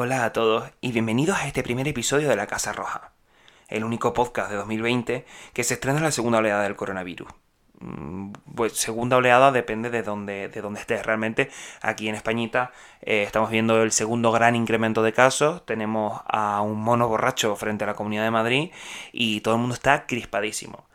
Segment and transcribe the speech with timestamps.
[0.00, 3.10] Hola a todos y bienvenidos a este primer episodio de La Casa Roja,
[3.66, 7.26] el único podcast de 2020 que se estrena en la segunda oleada del coronavirus.
[7.80, 11.50] Mm, Pues segunda oleada depende de dónde, de dónde estés realmente.
[11.82, 12.70] Aquí en Españita
[13.02, 15.66] eh, estamos viendo el segundo gran incremento de casos.
[15.66, 18.70] Tenemos a un mono borracho frente a la Comunidad de Madrid
[19.10, 20.87] y todo el mundo está crispadísimo.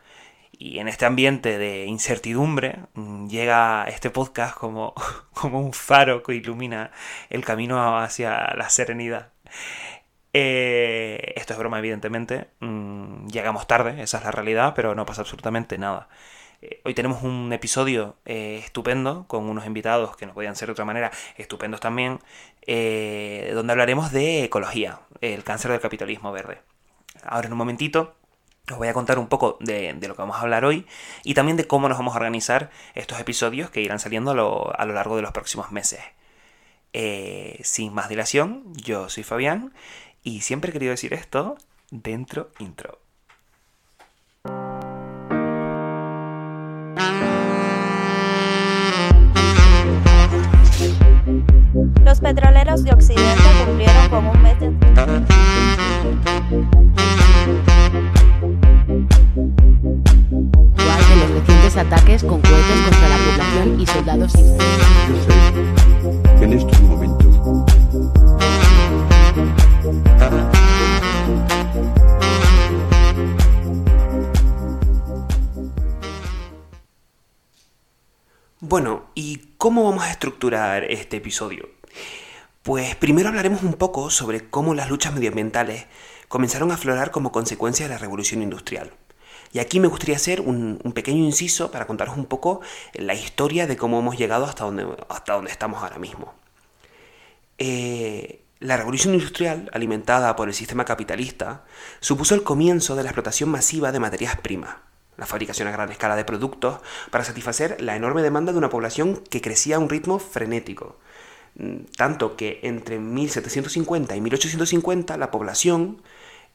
[0.63, 4.93] Y en este ambiente de incertidumbre mm, llega este podcast como,
[5.33, 6.91] como un faro que ilumina
[7.29, 9.33] el camino hacia la serenidad.
[10.31, 12.47] Eh, esto es broma, evidentemente.
[12.61, 16.07] Mm, llegamos tarde, esa es la realidad, pero no pasa absolutamente nada.
[16.61, 20.71] Eh, Hoy tenemos un episodio eh, estupendo con unos invitados que no podían ser de
[20.71, 22.19] otra manera, estupendos también,
[22.65, 26.61] donde hablaremos de ecología, el cáncer del capitalismo verde.
[27.25, 28.15] Ahora en un momentito
[28.71, 30.87] os voy a contar un poco de, de lo que vamos a hablar hoy
[31.23, 34.79] y también de cómo nos vamos a organizar estos episodios que irán saliendo a lo,
[34.79, 35.99] a lo largo de los próximos meses.
[36.93, 39.73] Eh, sin más dilación, yo soy Fabián
[40.23, 41.57] y siempre he querido decir esto
[41.91, 42.99] dentro intro.
[52.05, 54.53] Los petroleros de Occidente cumplieron con un mes.
[61.33, 64.57] Recientes ataques con cohetes contra la población y soldados civiles.
[65.09, 67.23] Yo sé que en estos momentos
[78.59, 81.69] Bueno, ¿y cómo vamos a estructurar este episodio?
[82.63, 85.85] Pues primero hablaremos un poco sobre cómo las luchas medioambientales
[86.27, 88.93] comenzaron a aflorar como consecuencia de la revolución industrial.
[89.53, 92.61] Y aquí me gustaría hacer un, pequeño inciso para contaros un poco
[92.93, 96.33] la historia de cómo hemos llegado hasta donde, hasta estamos ahora mismo.
[97.59, 101.65] Eh, la revolución industrial, alimentada por el sistema capitalista,
[101.99, 104.77] supuso el comienzo de la explotación masiva de materias primas,
[105.17, 106.79] la fabricación a gran escala de productos
[107.11, 110.97] para satisfacer la enorme demanda de una población que crecía a un ritmo frenético.
[111.55, 116.01] Mm, Tanto que entre 1750 y 1850 la población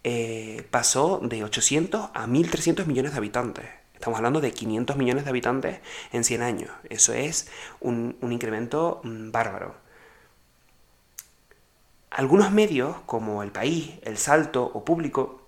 [0.05, 3.67] eh, pasó de 800 a 1300 millones de habitantes.
[3.95, 5.81] Estamos hablando de 500 millones de habitantes
[6.13, 6.71] en 100 años.
[6.89, 7.49] Eso es
[7.81, 9.75] un, un incremento mm, bárbaro.
[12.11, 15.47] Algunos medios, como El País, El Salto o Público,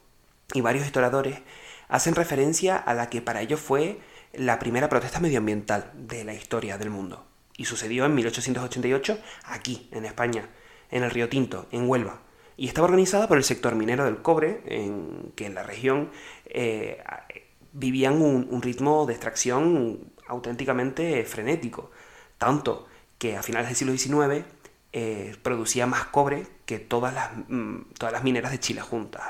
[0.52, 1.40] y varios historiadores,
[1.88, 4.00] hacen referencia a la que para ellos fue
[4.32, 7.24] la primera protesta medioambiental de la historia del mundo.
[7.56, 10.48] Y sucedió en 1888 aquí, en España,
[10.90, 12.20] en el Río Tinto, en Huelva.
[12.60, 16.10] Y estaba organizada por el sector minero del cobre, en, que en la región
[16.44, 17.02] eh,
[17.72, 21.90] vivían un, ritmo de extracción auténticamente frenético.
[22.36, 24.44] Tanto que a finales del siglo XIX
[24.92, 29.22] eh, producía más cobre que todas las, mm, todas las mineras de Chile juntas.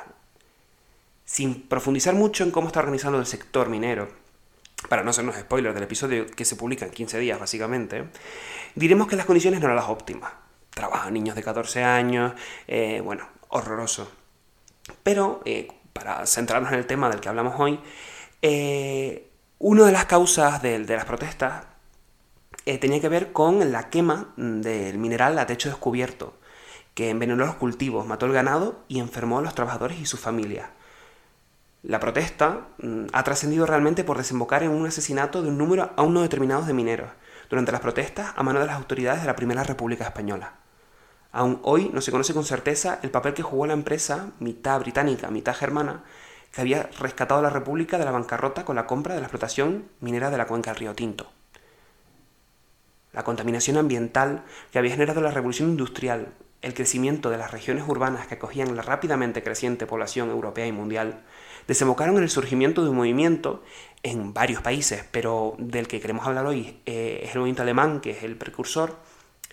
[1.25, 4.09] Sin profundizar mucho en cómo está organizando el sector minero,
[4.89, 8.07] para no hacernos spoilers del episodio que se publica en 15 días básicamente,
[8.75, 10.33] diremos que las condiciones no eran las óptimas.
[10.71, 12.33] Trabajan niños de 14 años,
[12.69, 14.11] eh, bueno, horroroso.
[15.03, 17.81] Pero, eh, para centrarnos en el tema del que hablamos hoy,
[18.43, 21.67] eh, una de las causas de, de las protestas
[22.65, 26.35] tenía que ver con la quema del mineral a techo descubierto,
[26.95, 30.69] que envenenó los cultivos, mató el ganado y enfermó a los trabajadores y sus familias.
[31.83, 36.13] La protesta mm, ha trascendido realmente por desembocar en un asesinato de un número aún
[36.13, 37.09] no determinado de mineros,
[37.49, 40.60] durante las protestas a mano de las autoridades de la Primera República Española.
[41.33, 45.31] Aún hoy no se conoce con certeza el papel que jugó la empresa, mitad británica,
[45.31, 46.03] mitad germana,
[46.53, 49.85] que había rescatado a la República de la bancarrota con la compra de la explotación
[50.01, 51.31] minera de la cuenca del río Tinto.
[53.13, 54.43] La contaminación ambiental
[54.73, 56.33] que había generado la revolución industrial,
[56.63, 61.23] el crecimiento de las regiones urbanas que acogían la rápidamente creciente población europea y mundial,
[61.69, 63.63] desembocaron en el surgimiento de un movimiento
[64.03, 68.11] en varios países, pero del que queremos hablar hoy eh, es el movimiento alemán, que
[68.11, 68.97] es el precursor,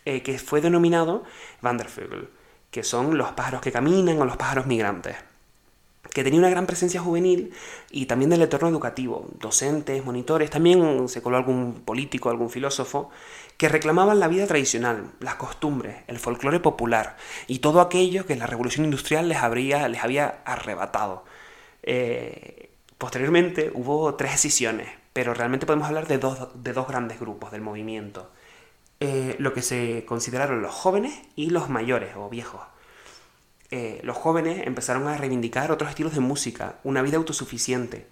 [0.08, 1.24] eh, que fue denominado
[1.62, 2.30] Wandervögel,
[2.72, 5.18] que son los pájaros que caminan o los pájaros migrantes
[6.14, 7.54] que tenía una gran presencia juvenil
[7.92, 13.10] y también del entorno educativo, docentes, monitores, también se coló algún político, algún filósofo,
[13.58, 17.18] que reclamaban la vida tradicional, las costumbres, el folclore popular
[17.48, 21.26] y todo aquello que la revolución industrial les, habría, les había arrebatado.
[21.84, 27.52] Eh, posteriormente hubo tres escisiones, pero realmente podemos hablar de dos, de dos grandes grupos
[27.52, 28.32] del movimiento.
[29.00, 32.62] Eh, lo que se consideraron los jóvenes y los mayores o viejos.
[33.70, 38.08] Eh, los jóvenes empezaron a reivindicar otros estilos de música, una vida autosuficiente,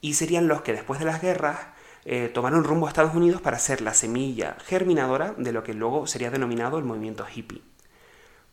[0.00, 1.58] y serían los que después de las guerras
[2.04, 6.06] eh, tomaron rumbo a Estados Unidos para ser la semilla germinadora de lo que luego
[6.06, 7.62] sería denominado el movimiento hippie.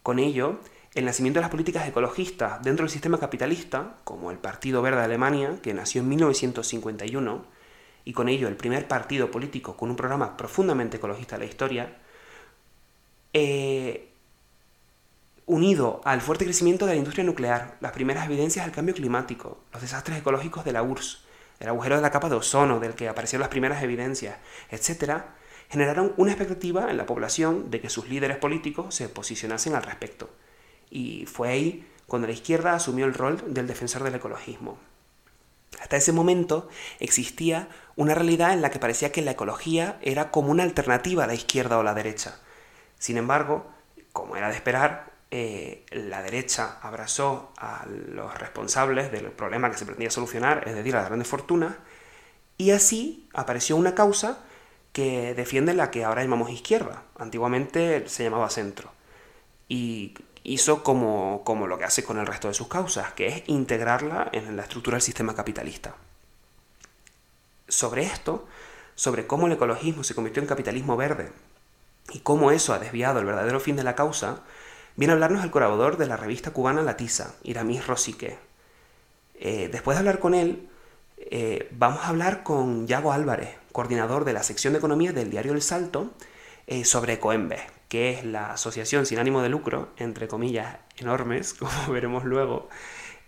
[0.03, 0.59] Con ello,
[0.95, 5.05] el nacimiento de las políticas ecologistas dentro del sistema capitalista, como el Partido Verde de
[5.05, 7.45] Alemania, que nació en 1951,
[8.09, 11.95] y con ello el primer partido político con un programa profundamente ecologista de la historia,
[13.33, 14.09] eh,
[15.45, 19.83] unido al fuerte crecimiento de la industria nuclear, las primeras evidencias del cambio climático, los
[19.83, 21.23] desastres ecológicos de la URSS,
[21.59, 24.37] el agujero de la capa de ozono del que aparecieron las primeras evidencias,
[24.71, 25.25] etc.,
[25.69, 30.31] generaron una expectativa en la población de que sus líderes políticos se posicionasen al respecto.
[30.89, 34.79] Y fue ahí cuando la izquierda asumió el rol del defensor del ecologismo.
[35.79, 36.69] Hasta ese momento
[36.99, 41.27] existía una realidad en la que parecía que la ecología era como una alternativa a
[41.27, 42.39] la izquierda o la derecha.
[42.97, 43.69] Sin embargo,
[44.11, 49.85] como era de esperar, eh, la derecha abrazó a los responsables del problema que se
[49.85, 51.75] pretendía solucionar, es decir, a las grandes fortunas,
[52.57, 54.39] y así apareció una causa
[54.91, 57.03] que defiende la que ahora llamamos izquierda.
[57.17, 58.91] Antiguamente se llamaba centro.
[59.67, 63.43] Y hizo como, como lo que hace con el resto de sus causas, que es
[63.47, 65.95] integrarla en la estructura del sistema capitalista.
[67.67, 68.47] Sobre esto,
[68.95, 71.31] sobre cómo el ecologismo se convirtió en capitalismo verde
[72.11, 74.41] y cómo eso ha desviado el verdadero fin de la causa,
[74.95, 78.37] viene a hablarnos el colaborador de la revista cubana La Tiza, Iramis Rosique.
[79.35, 80.67] Eh, después de hablar con él,
[81.17, 85.53] eh, vamos a hablar con Yago Álvarez, coordinador de la sección de economía del diario
[85.53, 86.11] El Salto,
[86.67, 91.91] eh, sobre Coembes, que es la asociación sin ánimo de lucro, entre comillas enormes, como
[91.91, 92.69] veremos luego,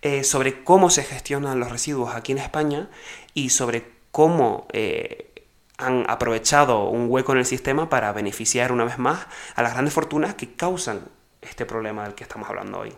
[0.04, 2.90] eh, sobre cómo se gestionan los residuos aquí en España
[3.34, 5.46] y sobre cómo eh,
[5.78, 9.94] han aprovechado un hueco en el sistema para beneficiar una vez más a las grandes
[9.94, 11.02] fortunas que causan
[11.42, 12.94] este problema del que estamos hablando hoy.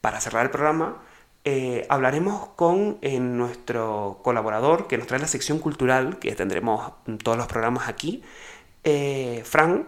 [0.00, 1.02] Para cerrar el programa,
[1.44, 6.92] eh, hablaremos con nuestro colaborador que nos trae la sección cultural, que tendremos
[7.22, 8.22] todos los programas aquí,
[9.44, 9.86] Fran,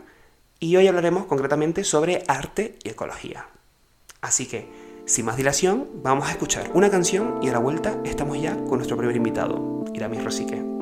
[0.61, 3.49] y hoy hablaremos concretamente sobre arte y ecología.
[4.21, 4.69] Así que,
[5.07, 8.79] sin más dilación, vamos a escuchar una canción y a la vuelta estamos ya con
[8.79, 10.74] nuestro primer invitado, Iramis Rosique.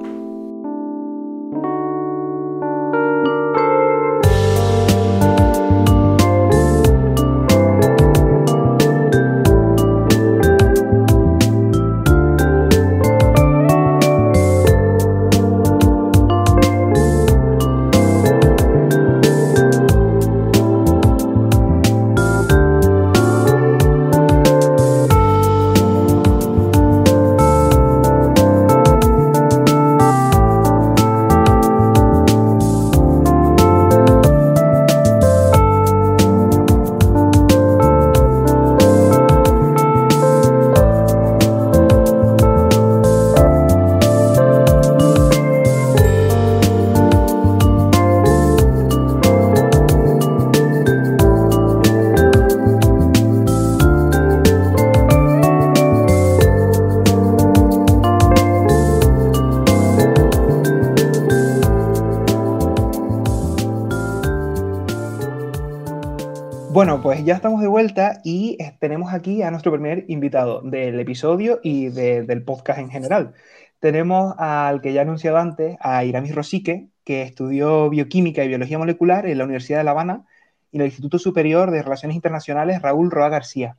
[69.13, 73.35] Tenemos aquí a nuestro primer invitado del episodio y del podcast en general.
[73.79, 78.79] Tenemos al que ya he anunciado antes, a Iramis Rosique, que estudió bioquímica y biología
[78.79, 80.25] molecular en la Universidad de La Habana
[80.71, 83.77] y en el Instituto Superior de Relaciones Internacionales Raúl Roa García.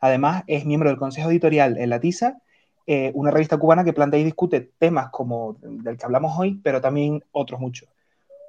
[0.00, 2.38] Además, es miembro del Consejo Editorial en La Tiza,
[2.86, 6.80] eh, una revista cubana que plantea y discute temas como del que hablamos hoy, pero
[6.80, 7.88] también otros muchos.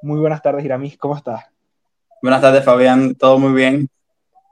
[0.01, 1.45] Muy buenas tardes, Iramis, ¿cómo estás?
[2.21, 3.15] Buenas tardes, Fabián.
[3.15, 3.89] Todo muy bien.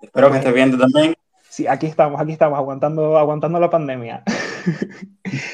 [0.02, 1.16] Espero que estés bien también.
[1.52, 4.24] Sí, aquí estamos, aquí estamos, aguantando, aguantando la pandemia.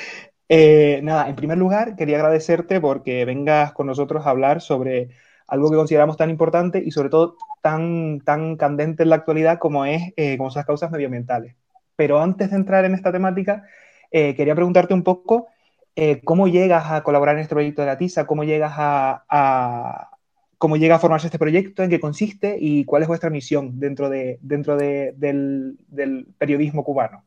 [0.49, 5.09] Eh, nada, en primer lugar, quería agradecerte porque vengas con nosotros a hablar sobre
[5.45, 9.83] algo que consideramos tan importante y sobre todo tan, tan candente en la actualidad como,
[9.85, 11.57] es, eh, como son las causas medioambientales.
[11.97, 13.65] Pero antes de entrar en esta temática,
[14.09, 15.47] eh, quería preguntarte un poco
[16.23, 20.09] cómo llegas a colaborar en este proyecto de la TISA, cómo llegas a,
[20.57, 24.09] cómo llega a formarse este proyecto, en qué consiste y cuál es vuestra misión dentro,
[24.09, 27.23] de, dentro de, del, periodismo cubano.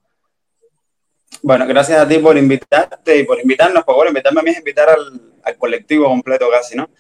[1.43, 4.59] Bueno, gracias a ti por invitarte y por invitarnos, por favor, invitarme a mí es
[4.59, 6.91] invitar al, al, colectivo completo casi, ¿no?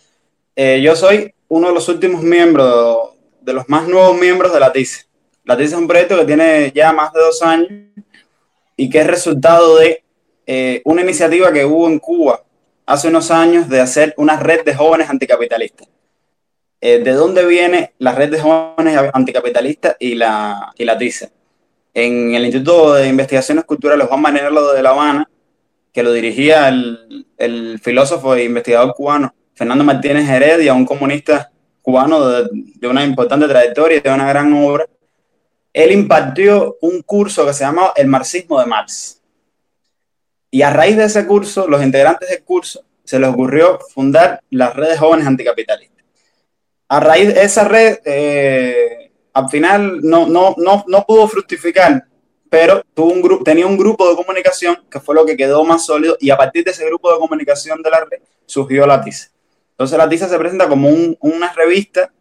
[0.54, 3.10] Eh, yo soy uno de los últimos miembros,
[3.40, 5.06] de los más nuevos miembros de la TICE.
[5.44, 7.70] La TICE es un proyecto que tiene ya más de dos años
[8.76, 10.04] y que es resultado de
[10.46, 12.44] eh, una iniciativa que hubo en Cuba
[12.86, 15.88] hace unos años de hacer una red de jóvenes anticapitalistas.
[16.80, 20.98] Eh, ¿de dónde viene la red de jóvenes anticapitalistas y la, y la?
[21.92, 25.28] En el Instituto de Investigaciones Culturales Juan Manero de La Habana,
[25.92, 31.50] que lo dirigía el, el, filósofo e investigador cubano Fernando Martínez Heredia, un comunista
[31.82, 34.86] cubano de, de, una importante trayectoria y de una gran obra,
[35.72, 39.20] él impartió un curso que se llamaba El marxismo de Marx.
[40.50, 44.74] Y a raíz de ese curso, los integrantes del curso se les ocurrió fundar las
[44.74, 45.89] redes jóvenes anticapitalistas.
[46.92, 52.04] A raíz de esa red, eh, al final no, no, no, no pudo fructificar,
[52.48, 55.86] pero tuvo un grupo, tenía un grupo de comunicación que fue lo que quedó más
[55.86, 59.30] sólido y a partir de ese grupo de comunicación de la red surgió la TISA.
[59.70, 60.88] Entonces la TISA se presenta como
[61.20, 62.12] una revista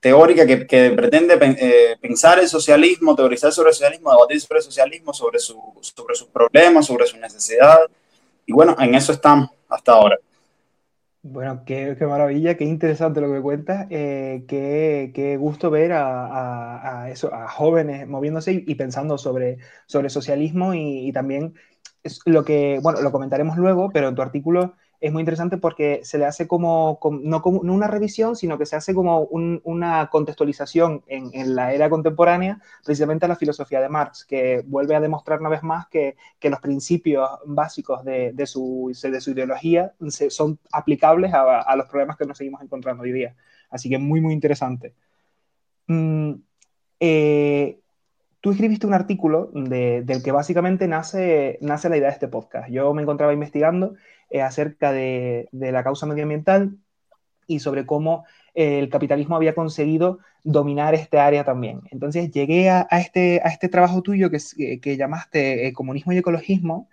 [0.00, 5.12] teórica que, pretende eh, pensar el socialismo, teorizar sobre el socialismo, debatir sobre el socialismo,
[5.12, 7.90] sobre, sobre sus problemas, sobre sus necesidades.
[8.46, 10.16] Y bueno, en eso estamos hasta ahora.
[11.28, 17.48] Bueno, qué, maravilla, qué interesante lo que cuentas, eh, qué, gusto ver a, eso, a
[17.48, 21.54] jóvenes moviéndose y, pensando sobre, sobre socialismo y, y también
[22.04, 26.00] es lo que, bueno, lo comentaremos luego, pero en tu artículo es muy interesante porque
[26.04, 31.02] se le hace como, no como una revisión, sino que se hace como una contextualización
[31.06, 35.48] en, la era contemporánea, precisamente a la filosofía de Marx, que vuelve a demostrar una
[35.48, 39.92] vez más que, los principios básicos de, su, de su ideología
[40.28, 43.34] son aplicables a, los problemas que nos seguimos encontrando hoy día.
[43.70, 44.94] Así que muy, muy interesante.
[45.88, 46.34] Mm,
[47.00, 47.80] eh,
[48.46, 52.70] tú escribiste un artículo del que básicamente nace, nace la idea de este podcast.
[52.70, 53.96] Yo me encontraba investigando
[54.30, 56.76] eh, acerca de, la causa medioambiental
[57.48, 58.24] y sobre cómo
[58.54, 61.80] eh, el capitalismo había conseguido dominar este área también.
[61.90, 66.88] Entonces llegué a, este, a este trabajo tuyo que, eh, que llamaste Comunismo y Ecologismo,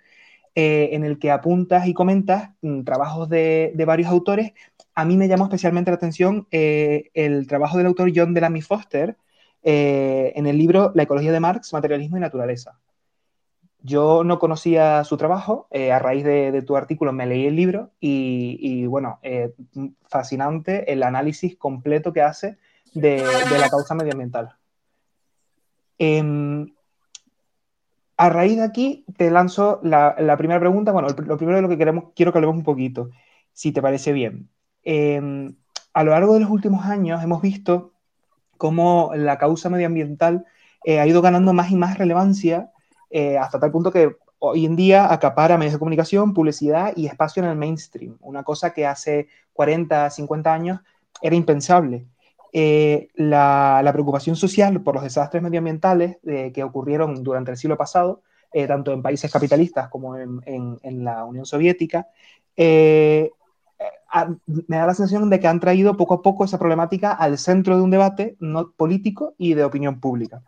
[0.55, 4.53] en el que apuntas y comentas mm, trabajos de, de, varios autores.
[4.95, 9.17] A mí me llamó especialmente la atención el trabajo del autor John Delamy Foster
[9.63, 12.79] en el libro La ecología de Marx, materialismo y naturaleza.
[13.85, 17.91] Yo no conocía su trabajo, eh, a raíz de, tu artículo me leí el libro
[17.99, 19.53] y, bueno, eh,
[20.07, 22.57] fascinante el análisis completo que hace
[22.93, 23.21] de,
[23.59, 24.55] la causa medioambiental.
[25.97, 26.73] Em,
[28.15, 30.93] a raíz de aquí te lanzo la, primera pregunta.
[30.93, 33.09] Bueno, lo primero de lo que queremos, quiero que hablemos un poquito,
[33.51, 34.49] si te parece bien.
[34.83, 35.57] Em,
[35.93, 37.92] a lo largo de los últimos años hemos visto
[38.63, 40.45] cómo la causa medioambiental
[40.85, 42.71] eh, ha ido ganando más y más relevancia
[43.09, 47.43] eh, hasta tal punto que hoy en día acapara medios de comunicación, publicidad y espacio
[47.43, 50.79] en el mainstream, una cosa que hace 40, 50 años
[51.21, 52.07] era impensable.
[52.53, 58.21] Eh, la, preocupación social por los desastres medioambientales eh, que ocurrieron durante el siglo pasado,
[58.67, 62.07] tanto en países capitalistas como en, la Unión Soviética,
[64.67, 67.75] me da la sensación de que han traído poco a poco esa problemática al centro
[67.75, 70.43] de un debate no político y de opinión pública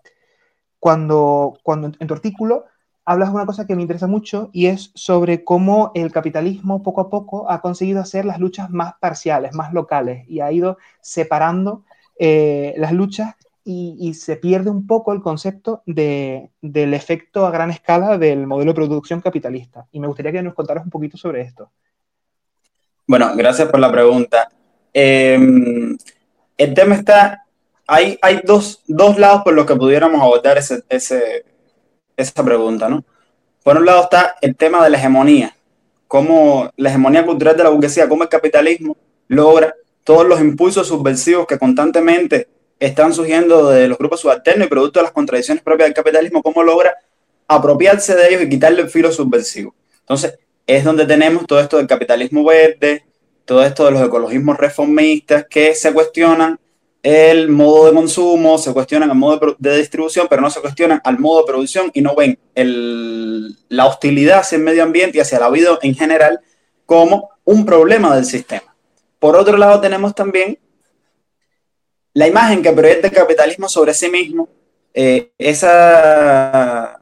[0.86, 2.66] cuando, cuando en tu artículo
[3.06, 7.02] hablas de una cosa que me interesa mucho y es sobre cómo el capitalismo poco
[7.02, 11.86] a poco ha conseguido hacer las luchas más parciales, más locales y ha ido separando
[12.20, 17.72] eh, las luchas y, se pierde un poco el concepto de, del efecto a gran
[17.72, 19.88] escala del modelo de producción capitalista.
[19.92, 21.72] Y me gustaría que nos contaras un poquito sobre esto.
[23.08, 24.50] Bueno, gracias por la pregunta.
[24.94, 25.98] Em,
[26.58, 27.46] el tema está
[27.88, 31.46] hay, hay dos, dos, lados por los que pudiéramos abordar ese, ese,
[32.18, 33.04] esa pregunta, ¿no?
[33.64, 35.56] Por un lado está el tema de la hegemonía,
[36.08, 38.98] cómo la hegemonía cultural de la burguesía, cómo el capitalismo
[39.28, 42.48] logra todos los impulsos subversivos que constantemente
[42.80, 46.64] están surgiendo de los grupos subalternos y producto de las contradicciones propias del capitalismo, cómo
[46.64, 46.96] logra
[47.48, 49.74] apropiarse de ellos y quitarle el filo subversivo.
[50.00, 53.06] Entonces, es donde tenemos todo esto del capitalismo verde,
[53.46, 56.60] todo esto de los ecologismos reformistas que se cuestionan
[57.04, 61.20] el modo de consumo, se cuestionan el modo de, distribución, pero no se cuestionan al
[61.20, 62.40] modo de producción y no ven
[63.70, 66.40] la hostilidad hacia el medio ambiente y hacia la vida en general
[66.88, 68.76] como un problema del sistema.
[69.20, 70.58] Por otro lado, tenemos también
[72.14, 74.50] la imagen que proyecta el capitalismo sobre sí mismo,
[74.92, 77.00] eh, esa,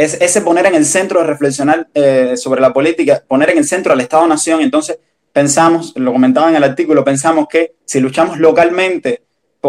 [0.00, 3.66] es, ese poner en el centro de reflexionar eh, sobre la política, poner en el
[3.66, 4.98] centro al Estado-Nación, entonces
[5.30, 9.22] pensamos, lo comentaba en el artículo, pensamos que si luchamos localmente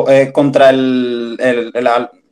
[0.08, 1.38] eh, contra el,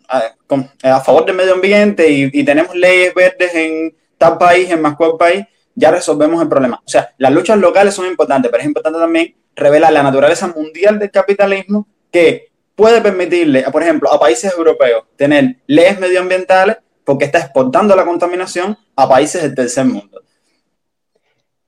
[0.08, 5.18] a, favor del medio ambiente y, tenemos leyes verdes en tal país, en más cual
[5.20, 5.44] país,
[5.76, 6.82] ya resolvemos el problema.
[6.86, 11.00] O sea, las luchas locales son importantes, pero es importante también revelar la naturaleza mundial
[11.00, 16.78] del capitalismo que puede permitirle, por ejemplo, a países europeos tener leyes medioambientales
[17.10, 20.22] porque está exportando la contaminación a países del tercer mundo.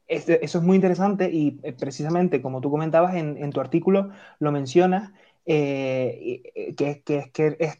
[0.07, 4.51] Este, eso es muy interesante y eh, precisamente como tú comentabas en, tu artículo, lo
[4.51, 5.11] mencionas,
[5.47, 7.01] eh, eh, que,
[7.33, 7.79] que, es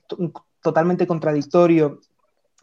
[0.64, 2.00] totalmente contradictorio.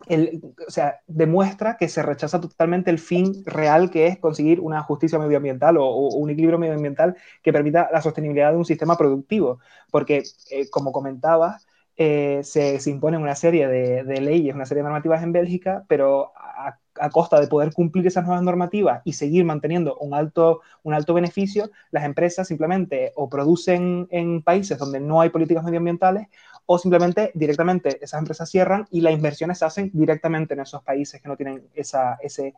[0.09, 5.21] o sea, demuestra que se rechaza totalmente el fin real que es conseguir una justicia
[5.21, 9.61] medioambiental o, un equilibrio medioambiental que permita la sostenibilidad de un sistema productivo.
[9.93, 10.25] Porque,
[10.73, 11.68] como comentabas,
[12.01, 15.85] eh, se, se, imponen una serie de, de, leyes, una serie de normativas en Bélgica,
[15.89, 20.61] pero a, a, costa de poder cumplir esas nuevas normativas y seguir manteniendo un alto,
[20.85, 26.29] un alto beneficio, las empresas simplemente o producen en países donde no hay políticas medioambientales
[26.67, 31.21] o simplemente directamente esas empresas cierran y las inversiones se hacen directamente en esos países
[31.21, 32.55] que no tienen esa, ese,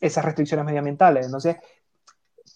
[0.00, 1.26] esas restricciones medioambientales.
[1.26, 1.56] Entonces,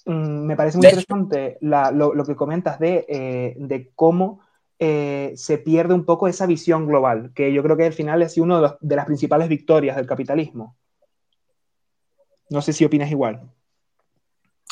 [0.06, 4.45] mmm, me parece muy interesante la, lo, lo, que comentas de, eh, de cómo
[4.78, 8.36] eh, se pierde un poco esa visión global, que yo creo que al final es
[8.36, 10.76] una de, las principales victorias del capitalismo.
[12.50, 13.40] No sé si opinas igual.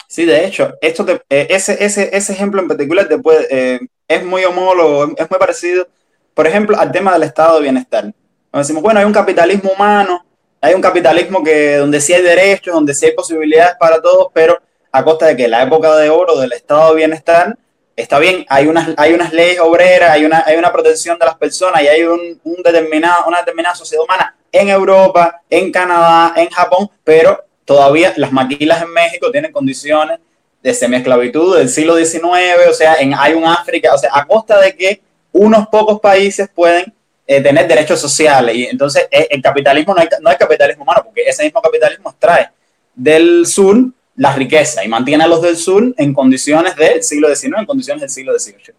[0.07, 3.19] Sí, de hecho, esto te, eh, ese, ese, ese, ejemplo en particular te
[3.51, 5.89] eh, es muy homólogo, es muy parecido,
[6.35, 8.05] por ejemplo, al tema del estado de bienestar.
[8.53, 10.25] Nos decimos, bueno, hay un capitalismo humano,
[10.61, 14.59] hay un capitalismo que, donde sí hay derechos, donde sí hay posibilidades para todos, pero
[14.93, 17.59] a costa de que la época de oro del estado de bienestar
[17.97, 21.37] está bien, hay unas, hay unas leyes obreras, hay una, hay una protección de las
[21.37, 26.49] personas y hay un, un determinado, una determinada sociedad humana en Europa, en Canadá, en
[26.49, 30.19] Japón, pero todavía las maquilas en México tienen condiciones
[30.63, 34.61] de semiesclavitud del siglo XIX, o sea, en, hay un África, o sea, a costa
[34.61, 36.93] de que unos pocos países pueden
[37.27, 38.55] eh, tener derechos sociales.
[38.55, 42.11] Y entonces eh, el capitalismo no, hay, no es capitalismo humano, porque ese mismo capitalismo
[42.11, 42.51] extrae
[42.95, 43.77] del sur
[44.17, 48.01] la riqueza y mantiene a los del sur en condiciones del siglo XIX, en condiciones
[48.03, 48.75] del siglo XVIII.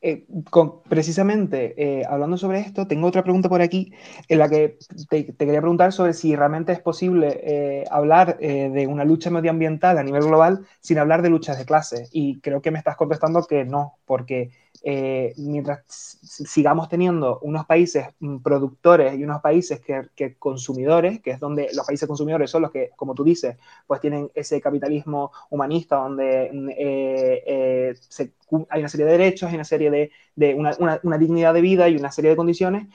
[0.00, 0.26] Eh,
[0.88, 3.92] precisamente, eh, hablando sobre esto, tengo otra pregunta por aquí
[4.28, 9.04] en la que te, quería preguntar sobre si realmente es posible eh, hablar de una
[9.04, 12.06] lucha medioambiental a nivel global sin hablar de luchas de clase.
[12.12, 14.50] Y creo que me estás contestando que no, porque
[14.84, 18.06] eh, mientras sigamos teniendo unos países
[18.42, 22.90] productores y unos países que, consumidores, que es donde los países consumidores son los que,
[22.96, 23.56] como tú dices,
[23.86, 26.44] pues tienen ese capitalismo humanista donde
[26.78, 28.32] eh, eh, se,
[28.70, 32.12] hay una serie de derechos, hay una serie de, una, dignidad de vida y una
[32.12, 32.86] serie de condiciones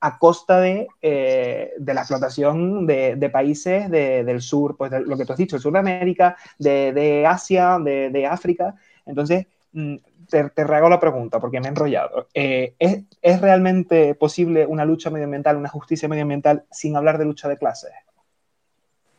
[0.00, 5.24] a costa de, eh, de la explotación de, países de, del sur, pues lo que
[5.24, 8.76] tú has dicho, el sur de América, de, Asia, de, África.
[9.06, 9.96] Entonces, mm,
[10.28, 12.28] te, te rehago la pregunta porque me he enrollado.
[12.34, 17.48] Eh, ¿es, ¿es, realmente posible una lucha medioambiental, una justicia medioambiental sin hablar de lucha
[17.48, 17.90] de clases?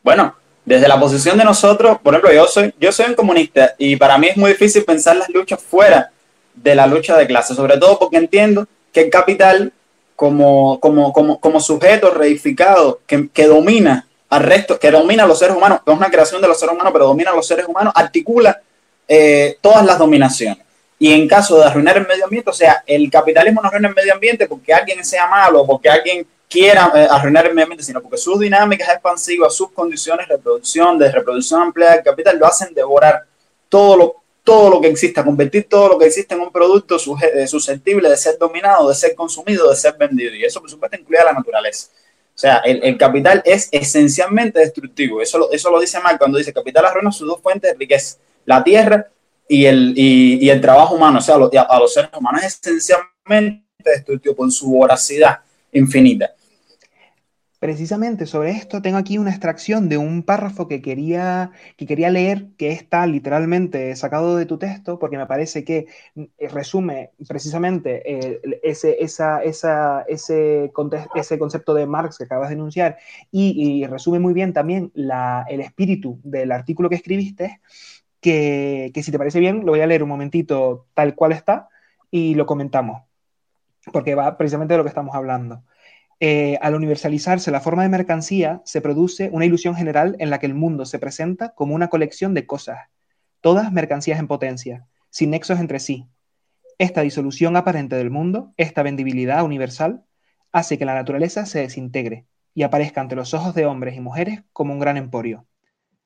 [0.02, 3.96] Bueno, desde la posición de nosotros, por ejemplo, yo soy, yo soy un comunista y
[3.96, 6.10] para mí es muy difícil pensar las luchas fuera
[6.54, 9.72] de la lucha de clases, sobre todo porque entiendo que el capital
[10.16, 15.38] como, como, como, como sujeto reificado que, que domina al resto, que domina a los
[15.38, 17.92] seres humanos, es una creación de los seres humanos, pero domina a los seres humanos,
[17.96, 18.60] articula
[19.08, 20.64] eh, todas las dominaciones.
[21.02, 23.94] Y en caso de arruinar el medio ambiente, o sea, el capitalismo no arruina el
[23.94, 28.02] medio ambiente porque alguien sea malo, porque alguien quiera eh, arruinar el medio ambiente, sino
[28.02, 32.74] porque sus dinámicas expansivas, sus condiciones de reproducción, de reproducción amplia del capital, lo hacen
[32.74, 33.24] devorar
[33.70, 37.46] todo lo, todo lo que exista, convertir todo lo que existe en un producto eh,
[37.46, 40.34] susceptible de ser dominado, de ser consumido, de ser vendido.
[40.34, 41.88] Y eso, por supuesto, incluye a la naturaleza.
[42.34, 45.22] O sea, el, el capital es esencialmente destructivo.
[45.22, 48.18] Eso lo, eso lo dice Marx cuando dice capital arruina sus dos fuentes de riqueza,
[48.44, 49.06] la tierra
[49.50, 54.36] y el, y, el trabajo humano, o sea, a, los seres humanos es esencialmente destructivo
[54.36, 55.40] por su voracidad
[55.72, 56.30] infinita.
[57.58, 62.46] Precisamente sobre esto tengo aquí una extracción de un párrafo que quería, que quería leer,
[62.56, 65.86] que está literalmente sacado de tu texto, porque me parece que
[66.38, 70.70] resume precisamente eh, ese, esa, esa, ese,
[71.16, 72.98] ese, concepto de Marx que acabas de enunciar
[73.32, 77.60] y, y resume muy bien también la, el espíritu del artículo que escribiste
[78.20, 81.68] que, si te parece bien, lo voy a leer un momentito tal cual está
[82.10, 83.02] y lo comentamos,
[83.92, 85.64] porque va precisamente de lo que estamos hablando.
[86.20, 90.46] Eh, al universalizarse la forma de mercancía, se produce una ilusión general en la que
[90.46, 92.78] el mundo se presenta como una colección de cosas,
[93.40, 96.06] todas mercancías en potencia, sin nexos entre sí.
[96.78, 100.04] Esta disolución aparente del mundo, esta vendibilidad universal,
[100.52, 104.42] hace que la naturaleza se desintegre y aparezca ante los ojos de hombres y mujeres
[104.52, 105.46] como un gran emporio.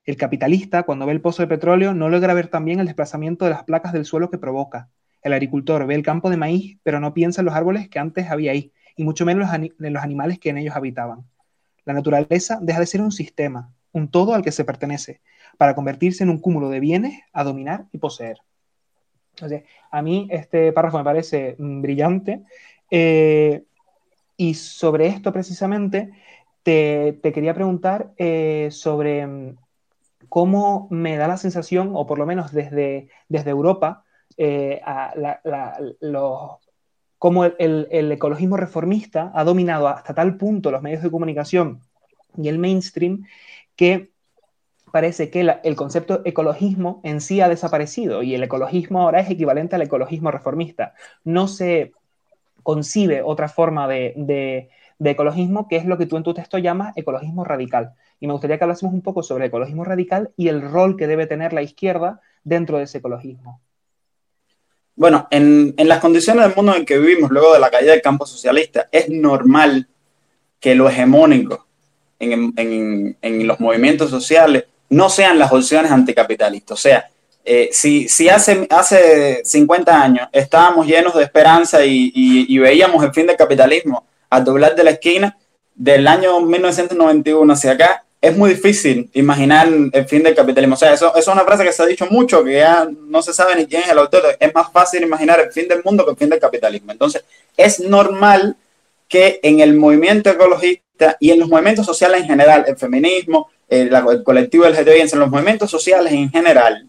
[0.04, 3.52] El capitalista, cuando ve el pozo de petróleo, no logra ver también el desplazamiento de
[3.52, 4.90] las placas del suelo que provoca.
[5.22, 8.30] El agricultor ve el campo de maíz, pero no piensa en los árboles que antes
[8.30, 11.24] había ahí, y mucho menos en los animales que en ellos habitaban.
[11.84, 15.20] La naturaleza deja de ser un sistema, un todo al que se pertenece,
[15.56, 18.38] para convertirse en un cúmulo de bienes a dominar y poseer.
[19.90, 22.42] A mí este párrafo me parece mm, brillante
[22.90, 23.64] eh,
[24.36, 26.10] y sobre esto precisamente
[26.62, 29.56] te, te quería preguntar eh, sobre mm,
[30.28, 34.04] cómo me da la sensación, o por lo menos desde, desde Europa,
[34.36, 34.80] eh,
[37.18, 41.80] cómo el, ecologismo reformista ha dominado hasta tal punto los medios de comunicación
[42.36, 43.24] y el mainstream
[43.76, 44.10] que
[44.92, 49.74] parece que el concepto ecologismo en sí ha desaparecido y el ecologismo ahora es equivalente
[49.74, 50.94] al ecologismo reformista.
[51.24, 51.92] No sé
[52.64, 54.14] concibe otra forma de,
[54.98, 57.94] de, ecologismo, que es lo que tú en tu texto llamas ecologismo radical.
[58.20, 61.06] Y me gustaría que hablásemos un poco sobre el ecologismo radical y el rol que
[61.06, 63.60] debe tener la izquierda dentro de ese ecologismo.
[64.96, 68.02] Bueno, en, en las condiciones del mundo en que vivimos luego de la caída del
[68.02, 69.88] campo socialista, es normal
[70.60, 71.66] que lo hegemónico
[72.18, 76.78] en, en, en, los movimientos sociales no sean las opciones anticapitalistas.
[76.78, 77.10] O sea,
[77.44, 83.04] eh, si, si hace, hace 50 años estábamos llenos de esperanza y, y, y, veíamos
[83.04, 85.36] el fin del capitalismo al doblar de la esquina,
[85.74, 90.74] del año 1991 hacia acá, es muy difícil imaginar el fin del capitalismo.
[90.74, 93.34] O sea, eso, es una frase que se ha dicho mucho, que ya no se
[93.34, 94.22] sabe ni quién es el autor.
[94.40, 96.90] Es más fácil imaginar el fin del mundo que el fin del capitalismo.
[96.90, 97.22] Entonces,
[97.54, 98.56] es normal
[99.08, 103.92] que en el movimiento ecologista y en los movimientos sociales en general, el feminismo, el,
[103.92, 106.88] el colectivo LGTBI, en los movimientos sociales en general,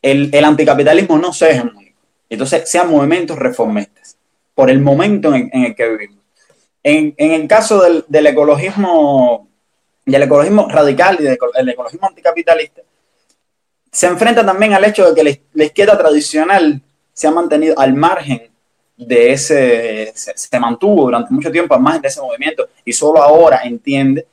[0.00, 1.98] el, anticapitalismo no sea hegemónico.
[2.30, 4.16] Entonces, sean movimientos reformistas,
[4.54, 6.21] por el momento en, en el que vivimos.
[6.82, 9.48] En, en, el caso del, del ecologismo
[10.04, 12.82] del ecologismo radical y del ecologismo anticapitalista,
[13.90, 16.80] se enfrenta también al hecho de que la, izquierda tradicional
[17.12, 18.50] se ha mantenido al margen
[18.96, 23.22] de ese, se, se, mantuvo durante mucho tiempo al margen de ese movimiento y solo
[23.22, 24.26] ahora entiende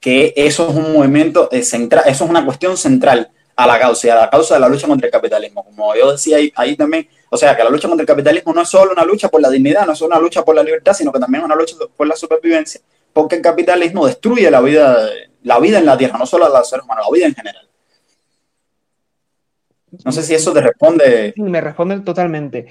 [0.00, 4.12] que eso es un movimiento eh, central, eso es una cuestión central a la causa,
[4.12, 5.64] a la causa de la lucha contra el capitalismo.
[5.64, 8.68] Como yo decía ahí también, o sea, que la lucha contra el capitalismo no es
[8.68, 11.12] solo una lucha por la dignidad, no es solo una lucha por la libertad, sino
[11.12, 12.80] que también es una lucha por la supervivencia,
[13.12, 15.08] porque el capitalismo destruye la vida,
[15.42, 17.68] la vida en la tierra, no solo a los seres humanos, la vida en general.
[20.04, 21.32] No sé si eso te responde.
[21.36, 22.66] Me responde totalmente,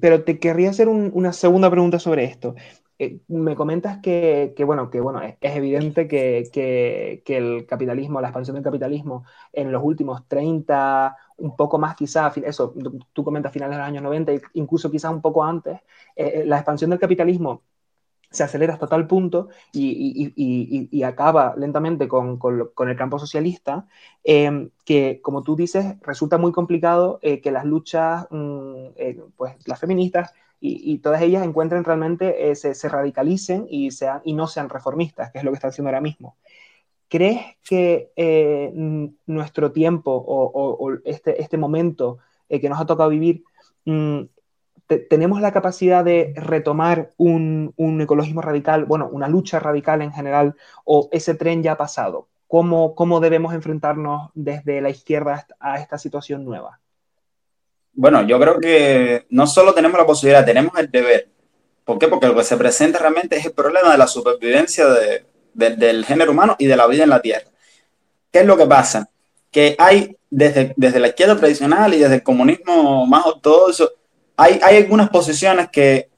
[0.00, 2.54] pero te querría hacer un, una segunda pregunta sobre esto.
[2.98, 8.64] Eh, me comentas que, bueno, que bueno, es, evidente que, el capitalismo, la expansión del
[8.64, 12.74] capitalismo en los últimos 30, un poco más quizá, eso,
[13.12, 15.80] tú comentas finales de los años 90, incluso quizá un poco antes,
[16.14, 17.62] eh, la expansión del capitalismo
[18.30, 23.86] se acelera hasta tal punto y, y, y, acaba lentamente con, con, el campo socialista,
[24.24, 29.54] eh, que como tú dices, resulta muy complicado eh, que las luchas, mm, eh, pues
[29.66, 34.68] las feministas y, todas ellas encuentren realmente, se, se, radicalicen y, sean, y no sean
[34.68, 36.36] reformistas, que es lo que están haciendo ahora mismo.
[37.08, 38.10] ¿Crees que
[39.26, 43.44] nuestro tiempo o, este, este momento que nos ha tocado vivir
[43.84, 44.22] mm,
[45.08, 50.54] tenemos la capacidad de retomar un, un, ecologismo radical, bueno, una lucha radical en general,
[50.84, 52.28] o ese tren ya ha pasado?
[52.46, 56.78] ¿Cómo, cómo debemos enfrentarnos desde la izquierda a esta situación nueva?
[57.92, 61.28] Bueno, yo creo que no solo tenemos la posibilidad, tenemos el deber.
[61.84, 62.08] ¿Por qué?
[62.08, 65.24] Porque lo que se presenta realmente es el problema de la supervivencia de,
[65.56, 67.46] de, del género humano y de la vida en la Tierra.
[68.30, 69.08] ¿Qué es lo que pasa?
[69.50, 73.90] Que hay desde, desde la izquierda tradicional y desde el comunismo más ortodoxo,
[74.36, 76.10] hay, hay algunas posiciones que,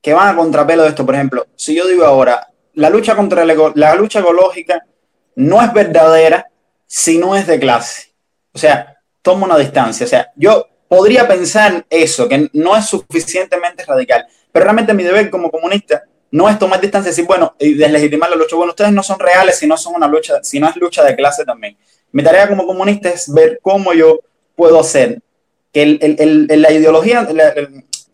[0.00, 1.04] que van a contrapelo de esto.
[1.04, 4.84] Por ejemplo, si yo digo ahora, la lucha contra la, lucha ecológica
[5.36, 6.48] no es verdadera
[6.86, 8.12] si no es de clase.
[8.52, 10.06] O sea, toma una distancia.
[10.06, 14.26] O sea, yo podría pensar eso, que no es suficientemente radical.
[14.52, 16.02] Pero realmente mi deber como comunista
[16.32, 18.56] no es tomar distancia y decir, bueno, y deslegitimar la lucha.
[18.56, 21.16] Bueno, ustedes no son reales si no son una lucha, si no es lucha de
[21.16, 21.76] clase también.
[22.12, 24.20] Mi tarea como comunista es ver cómo yo
[24.54, 25.20] puedo hacer
[25.72, 27.26] que el, el, el, la ideología,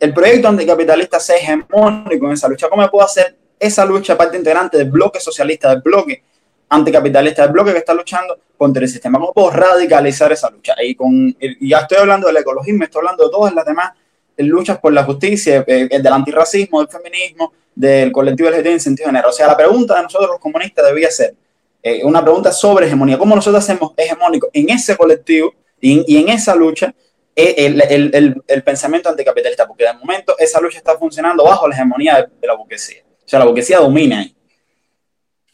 [0.00, 2.68] el, proyecto anticapitalista sea hegemónico en esa lucha.
[2.68, 6.22] ¿Cómo puedo hacer esa lucha parte integrante del bloque socialista, del bloque
[6.68, 9.18] anticapitalista, del bloque que está luchando contra el sistema?
[9.18, 10.74] ¿Cómo puedo radicalizar esa lucha?
[10.82, 13.92] Y, con, y ya estoy hablando del ecologismo, estoy hablando de todas las demás
[14.38, 19.30] luchas por la justicia, eh, del antirracismo, del feminismo, del colectivo LGBT en sentido general.
[19.30, 21.34] O sea, la pregunta de nosotros los comunistas debía ser
[21.82, 23.18] eh, una pregunta sobre hegemonía.
[23.18, 26.94] ¿Cómo nosotros hacemos hegemónico en ese colectivo y, y en esa lucha
[27.34, 31.74] el, el, el, el, pensamiento anticapitalista, porque de momento esa lucha está funcionando bajo la
[31.74, 33.02] hegemonía de, de la burguesía.
[33.26, 34.34] O sea, la burguesía domina ahí.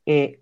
[0.06, 0.38] Eh,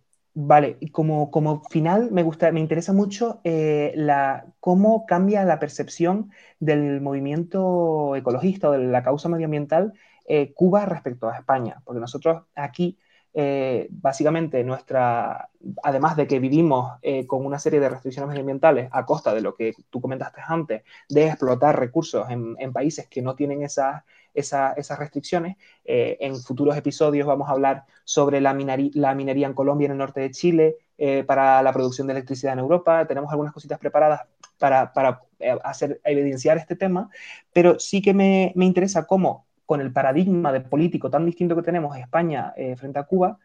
[0.46, 6.31] vale, como, como final me, gusta, me interesa mucho eh, la, cómo cambia la percepción
[6.59, 9.92] del movimiento ecologista o de la causa medioambiental
[10.26, 12.98] eh, Cuba respecto a España, porque nosotros aquí
[13.33, 15.50] eh, básicamente nuestra,
[15.83, 19.55] además de que vivimos eh, con una serie de restricciones medioambientales a costa de lo
[19.55, 24.03] que tú comentaste antes, de explotar recursos en, en países que no tienen esas,
[24.34, 29.46] esa, esas restricciones, eh, en futuros episodios vamos a hablar sobre la, mineri, la minería
[29.46, 33.06] en Colombia, en el norte de Chile, eh, para la producción de electricidad en Europa,
[33.06, 34.22] tenemos algunas cositas preparadas
[34.58, 37.10] para, para eh, hacer, evidenciar este tema,
[37.52, 41.62] pero sí que me, me interesa cómo con el paradigma de político tan distinto que
[41.62, 43.38] tenemos en España eh, frente a Cuba,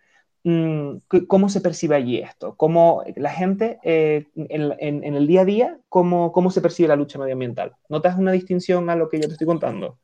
[0.44, 2.56] mmm, ¿cómo se percibe allí esto?
[2.56, 6.90] ¿Cómo la gente eh, en, en, en, el día a día, cómo, cómo se percibe
[6.90, 7.76] la lucha medioambiental?
[7.90, 10.00] ¿Notas una distinción a lo que yo te estoy contando?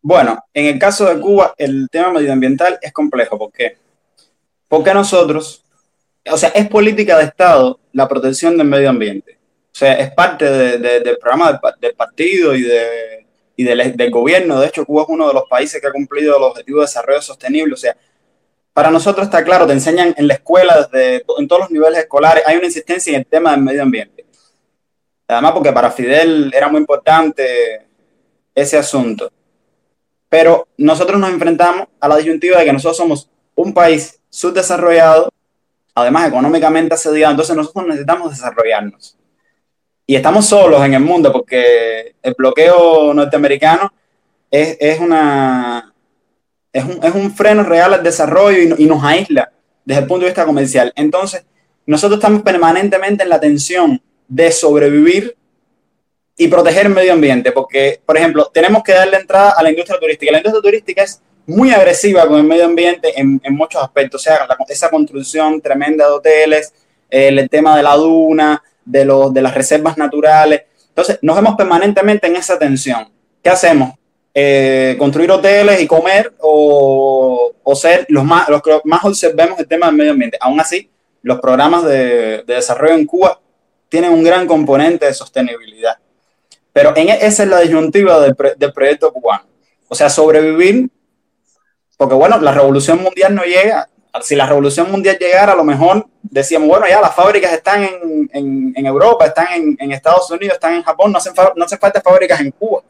[0.00, 3.38] Bueno, en el caso de Cuba, el tema medioambiental es complejo.
[3.38, 3.76] ¿Por qué?
[4.68, 5.64] Porque nosotros,
[6.30, 9.38] o sea, es política de Estado la protección del medio ambiente.
[9.72, 13.96] O sea, es parte de- de- del programa del, del partido y, de, y del,
[13.96, 14.60] del gobierno.
[14.60, 17.22] De hecho, Cuba es uno de los países que ha cumplido los objetivos de desarrollo
[17.22, 17.74] sostenible.
[17.74, 17.96] O sea,
[18.72, 22.44] para nosotros está claro, te enseñan en la escuela, desde, en todos los niveles escolares,
[22.46, 24.24] hay una insistencia en el tema del medio ambiente.
[25.26, 27.86] Además, porque para Fidel era muy importante
[28.54, 29.30] ese asunto.
[30.28, 35.32] Pero nosotros nos enfrentamos a la disyuntiva de que nosotros somos un país subdesarrollado,
[35.94, 39.16] además económicamente asediado, entonces nosotros necesitamos desarrollarnos.
[40.06, 43.92] Y estamos solos en el mundo porque el bloqueo norteamericano
[44.50, 45.92] es, es una,
[46.72, 49.50] es un, es un freno real al desarrollo y, y nos aísla
[49.84, 50.92] desde el punto de vista comercial.
[50.94, 51.44] Entonces,
[51.86, 55.37] nosotros estamos permanentemente en la tensión de sobrevivir
[56.40, 59.98] y proteger el medio ambiente, porque, por ejemplo, tenemos que darle entrada a la industria
[59.98, 60.30] turística.
[60.30, 64.46] La industria turística es muy agresiva con el medio ambiente en, muchos aspectos, o sea,
[64.46, 66.72] la- esa construcción tremenda de hoteles,
[67.10, 70.62] el, tema de la duna, de, los, de las reservas naturales.
[70.90, 73.08] Entonces, nos vemos permanentemente en esa tensión.
[73.42, 73.94] ¿Qué hacemos?
[74.32, 79.66] Eh, construir hoteles y comer o, o ser los más, los que más observemos el
[79.66, 80.38] tema del medio ambiente.
[80.40, 80.88] Aún así,
[81.22, 83.40] los programas de desarrollo en Cuba
[83.88, 85.98] tienen un gran componente de sostenibilidad.
[86.78, 89.44] Pero en, e, esa es la disyuntiva del, del proyecto cubano.
[89.88, 90.88] O sea, sobrevivir,
[91.96, 93.88] porque bueno, la revolución mundial no llega.
[94.22, 98.30] Si la revolución mundial llegara, a lo mejor decíamos, bueno, ya las fábricas están en,
[98.32, 101.78] en- en Europa, están en, en Estados Unidos, están en Japón, no hacen, no hacen
[101.78, 102.82] falta fábricas en Cuba.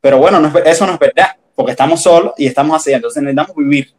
[0.00, 3.22] Pero bueno, no es eso no es verdad, porque estamos solos y estamos así, entonces
[3.22, 3.92] necesitamos vivir.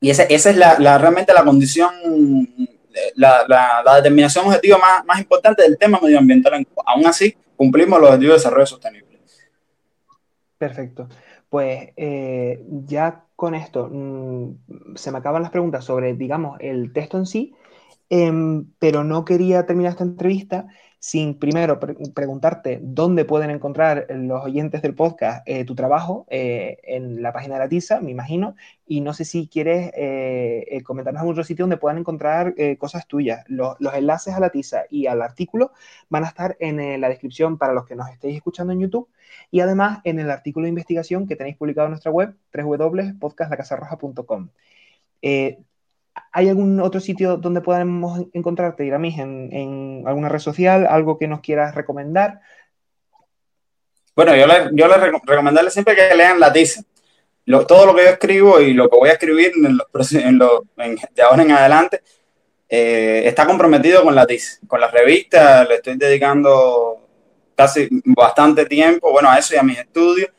[0.00, 1.90] Y esa, esa es la, la- realmente la condición,
[3.14, 6.84] la, la- la determinación objetiva más, más importante del tema medioambiental en Cuba.
[6.86, 9.20] Aún así, cumplimos los objetivos de desarrollo sostenible.
[10.58, 11.08] Perfecto.
[11.48, 17.18] Pues eh, ya con esto mm, se me acaban las preguntas sobre, digamos, el texto
[17.18, 17.54] en sí,
[18.08, 20.66] em, pero no quería terminar esta entrevista
[20.98, 26.78] sin primero pre- preguntarte dónde pueden encontrar los oyentes del podcast eh, tu trabajo eh,
[26.82, 31.20] en la página de la TISA, me imagino, y no sé si quieres eh, comentarnos
[31.20, 33.44] algún otro sitio donde puedan encontrar cosas tuyas.
[33.46, 35.72] Los, los enlaces a la TISA y al artículo
[36.08, 39.08] van a estar en la descripción para los que nos estéis escuchando en YouTube
[39.50, 44.48] y además en el artículo de investigación que tenéis publicado en nuestra web, www.podcastlacasarroja.com.
[45.22, 45.58] Eh,
[46.32, 51.28] ¿Hay algún otro sitio donde podamos encontrarte, Iramis, en, en alguna red social, algo que
[51.28, 52.40] nos quieras recomendar?
[54.16, 56.82] Bueno, yo le, yo siempre que lean la tiza.
[57.68, 59.78] Todo lo que yo escribo y lo que voy a escribir en
[60.16, 62.02] en de ahora en adelante
[62.68, 65.64] eh, está comprometido con la tiza, con la revista.
[65.64, 67.06] Le estoy dedicando
[67.54, 70.30] casi bastante tiempo, bueno, a eso y a mis estudios.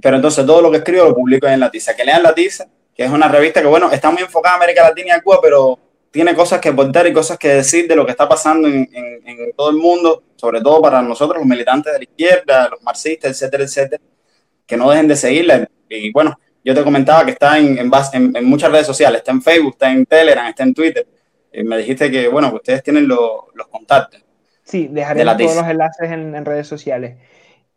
[0.00, 1.96] Pero entonces todo lo que escribo lo publico en la tiza.
[1.96, 4.82] Que lean la tiza, que es una revista que, bueno, está muy enfocada a América
[4.82, 5.78] Latina y a Cuba, pero
[6.10, 9.26] tiene cosas que aportar y cosas que decir de lo que está pasando en, en-
[9.28, 13.30] en todo el mundo, sobre todo para nosotros, los militantes de la izquierda, los marxistas,
[13.32, 14.02] etcétera, etcétera,
[14.66, 15.66] que no dejen de seguirla.
[15.88, 19.20] Y bueno, yo te comentaba que está en, en, base- en- en muchas redes sociales,
[19.20, 21.06] está en Facebook, está en Telegram, está en Twitter.
[21.52, 24.22] Y me dijiste que, bueno, que ustedes tienen lo- los contactos.
[24.64, 27.16] Sí, De dejaremos la todos los enlaces en, en redes sociales.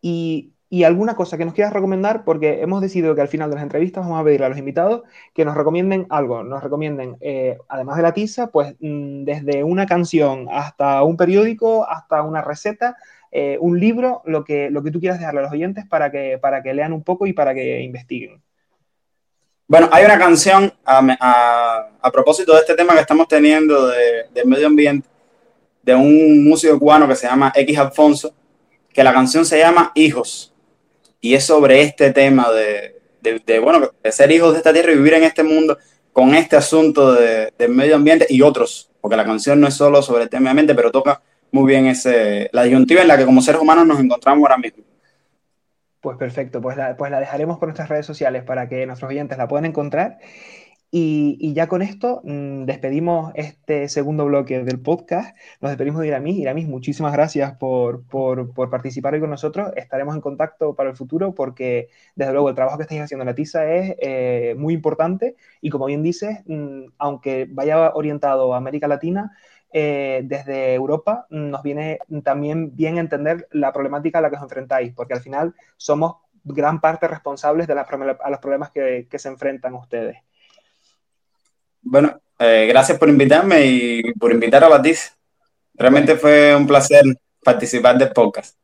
[0.02, 3.56] Y, y alguna cosa que nos quieras recomendar, porque hemos decidido que al final de
[3.56, 5.02] las entrevistas vamos a pedir a los invitados
[5.32, 9.86] que nos recomienden algo, nos recomienden, eh, además de la tiza, pues mm, desde una
[9.86, 12.96] canción hasta un periódico, hasta una receta,
[13.30, 16.38] eh, un libro, lo que, lo que tú quieras dejarle a los oyentes para que,
[16.40, 18.42] para que lean un poco y para que investiguen.
[19.68, 25.08] Bueno, hay una canción a, propósito de este tema que estamos teniendo de, medio ambiente,
[25.82, 28.32] de un músico cubano que se llama X Alfonso,
[28.92, 30.54] que la canción se llama Hijos,
[31.26, 35.24] y es sobre este tema de, bueno, ser hijos de esta tierra y vivir en
[35.24, 35.76] este mundo
[36.12, 40.02] con este asunto de- del medio ambiente y otros, porque la canción no es solo
[40.02, 43.24] sobre el tema medio ambiente, pero toca muy bien ese, la disyuntiva en la que
[43.24, 44.84] como seres humanos nos encontramos ahora mismo.
[46.00, 49.36] Pues perfecto, pues la, pues la dejaremos por nuestras redes sociales para que nuestros oyentes
[49.36, 50.18] la puedan encontrar.
[50.90, 55.36] Y, y ya con esto mm, despedimos este segundo bloque del podcast.
[55.60, 56.36] Nos despedimos de Iramis.
[56.38, 59.72] Iramis, muchísimas gracias por, por, por participar hoy con nosotros.
[59.76, 63.26] Estaremos en contacto para el futuro porque, desde luego, el trabajo que estáis haciendo en
[63.26, 68.56] la TISA es eh, muy importante y, como bien dices, mm, aunque vaya orientado a
[68.56, 69.32] América Latina,
[69.72, 74.42] eh, desde Europa mm, nos viene también bien entender la problemática a la que os
[74.42, 79.18] enfrentáis, porque al final somos gran parte responsables de las a los problemas que, que
[79.18, 80.18] se enfrentan ustedes.
[81.88, 85.16] Bueno, eh, gracias por invitarme y por invitar a Batiz.
[85.74, 87.04] Realmente fue un placer
[87.44, 88.56] participar del podcast.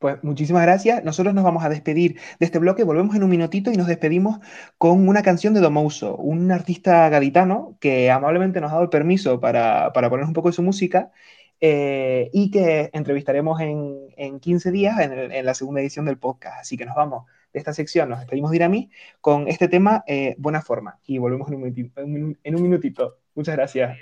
[0.00, 1.04] Pues muchísimas gracias.
[1.04, 4.40] Nosotros nos vamos a despedir de este bloque, volvemos en un minutito y nos despedimos
[4.76, 9.38] con una canción de Domouso, un artista gaditano que amablemente nos ha dado el permiso
[9.38, 11.12] para, para poner un poco de su música
[11.60, 16.58] eh, y que entrevistaremos en, en 15 días en, en la segunda edición del podcast.
[16.60, 18.90] Así que nos vamos de esta sección, nos despedimos de Irami
[19.20, 22.62] con este tema eh, Buena Forma y volvemos en un, minuti- en un- en un
[22.62, 23.18] minutito.
[23.36, 23.96] Muchas gracias.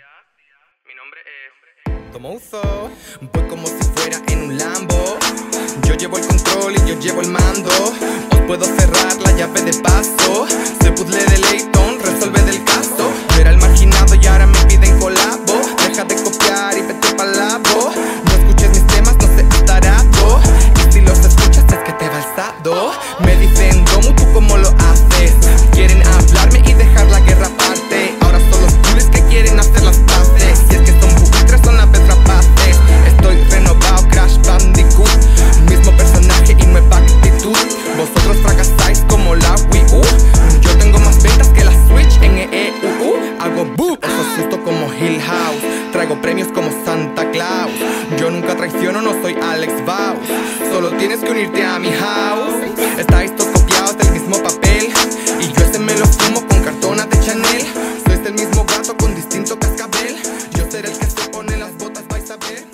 [0.86, 2.12] Mi nombre es...
[2.12, 2.90] Como uso,
[3.32, 5.18] voy como si fuera en un Lambo.
[5.86, 7.70] Yo llevo el control y yo llevo el mando.
[8.32, 10.46] Os puedo cerrar la llave de paso.
[10.48, 13.12] Se puzzle de Layton, resuelve del caso.
[13.34, 15.60] Yo era el marginado y ahora me piden colabo.
[15.86, 17.92] Deja de copiar y vete pa'l labo.
[44.32, 45.62] Asusto como Hill House.
[45.92, 47.70] Traigo premios como Santa Claus.
[48.18, 50.72] Yo nunca traiciono, no soy Alex Vows.
[50.72, 52.54] Solo tienes que unirte a mi house.
[52.98, 54.88] Estáis todos copiados del mismo papel.
[55.38, 57.62] Y yo ese me lo fumo con cartona de Chanel.
[58.06, 60.16] Sois el mismo gato con distinto cascabel.
[60.56, 62.64] Yo seré el que se pone las botas, vais a ver.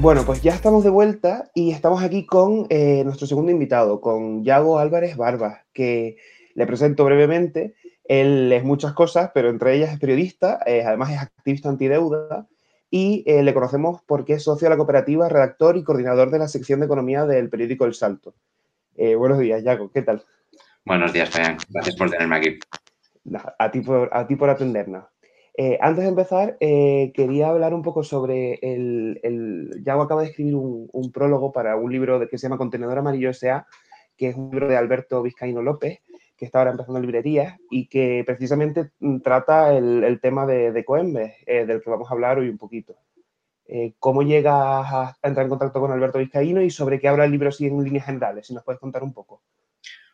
[0.00, 4.44] Bueno, pues ya estamos de vuelta y estamos aquí con eh, nuestro segundo invitado, con
[4.44, 6.18] Yago Álvarez Barba, que
[6.54, 7.74] le presento brevemente.
[8.08, 12.46] Él es muchas cosas, pero entre ellas es periodista, eh, además es activista antideuda
[12.90, 16.48] y eh, le conocemos porque es socio de la cooperativa, redactor y coordinador de la
[16.48, 18.34] sección de economía del periódico El Salto.
[18.96, 20.24] Eh, buenos días, Yago, ¿qué tal?
[20.84, 21.58] Buenos días, Fabián.
[21.68, 22.58] Gracias por tenerme aquí.
[23.58, 25.04] A ti por, a ti por atendernos.
[25.58, 29.82] Eh, antes de empezar, eh, quería hablar un poco sobre el, el...
[29.84, 33.30] Yago acaba de escribir un, un prólogo para un libro que se llama Contenedor Amarillo
[33.30, 33.66] S.A.,
[34.16, 36.00] que es un libro de Alberto Vizcaíno López,
[36.36, 41.34] que está ahora empezando librerías y que precisamente mm, trata el, tema de, de Coembes,
[41.46, 42.96] eh, del que vamos a hablar hoy un poquito.
[43.68, 47.32] Eh, ¿Cómo llegas a, entrar en contacto con Alberto Vizcaíno y sobre qué habla el
[47.32, 48.46] libro así en líneas generales?
[48.46, 49.42] Si nos puedes contar un poco.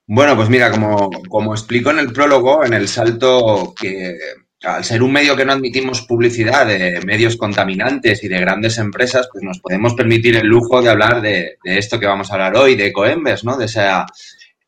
[0.07, 4.17] Bueno, pues mira, como, como explico en el prólogo, en el salto, que
[4.63, 9.29] al ser un medio que no admitimos publicidad de medios contaminantes y de grandes empresas,
[9.31, 12.75] pues nos podemos permitir el lujo de hablar de, esto que vamos a hablar hoy,
[12.75, 13.57] de Ecoembes, ¿no?
[13.57, 14.07] De esa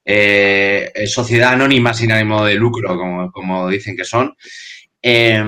[0.05, 4.35] eh, sociedad anónima sin ánimo de lucro, como, como dicen que son.
[5.03, 5.43] Eh,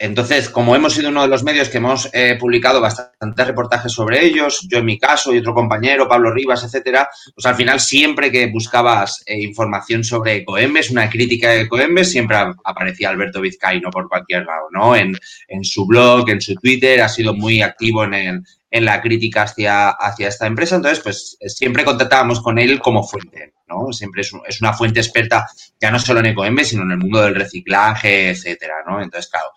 [0.00, 4.24] entonces, como hemos sido uno de los medios que hemos eh, publicado bastantes reportajes sobre
[4.24, 8.30] ellos, yo en mi caso y otro compañero, Pablo Rivas, etcétera, pues al final siempre
[8.30, 14.08] que buscabas eh, información sobre Ecoembes, una crítica de Ecoembes, siempre aparecía Alberto Vizcaíno por
[14.08, 14.94] cualquier lado, ¿no?
[14.94, 15.16] En,
[15.48, 19.42] en su blog, en su Twitter, ha sido muy activo en, el- en la crítica
[19.42, 23.92] hacia, hacia esta empresa, entonces pues eh, siempre contactábamos con él como fuente, ¿no?
[23.92, 25.46] Siempre es, un- es una fuente experta
[25.80, 29.00] ya no solo en Ecoembes, sino en el mundo del reciclaje, etcétera, ¿no?
[29.00, 29.48] Entonces, claro,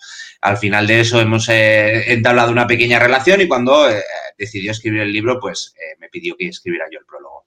[0.42, 4.02] al final de eso hemos eh, entablado una pequeña relación y cuando eh,
[4.38, 7.46] decidió escribir el libro, pues eh, me pidió que escribiera yo el prólogo.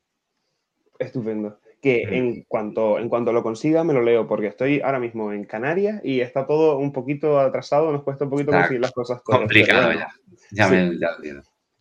[0.98, 1.60] Estupendo.
[1.82, 2.14] Que Mm.
[2.14, 6.00] en cuanto, en cuanto lo consiga me lo leo, porque estoy ahora mismo en Canarias
[6.02, 10.08] y está todo un poquito atrasado, nos cuesta un poquito conseguir las cosas Complicado ya.
[10.50, 10.74] Ya, Sí.
[10.74, 11.08] me, ya.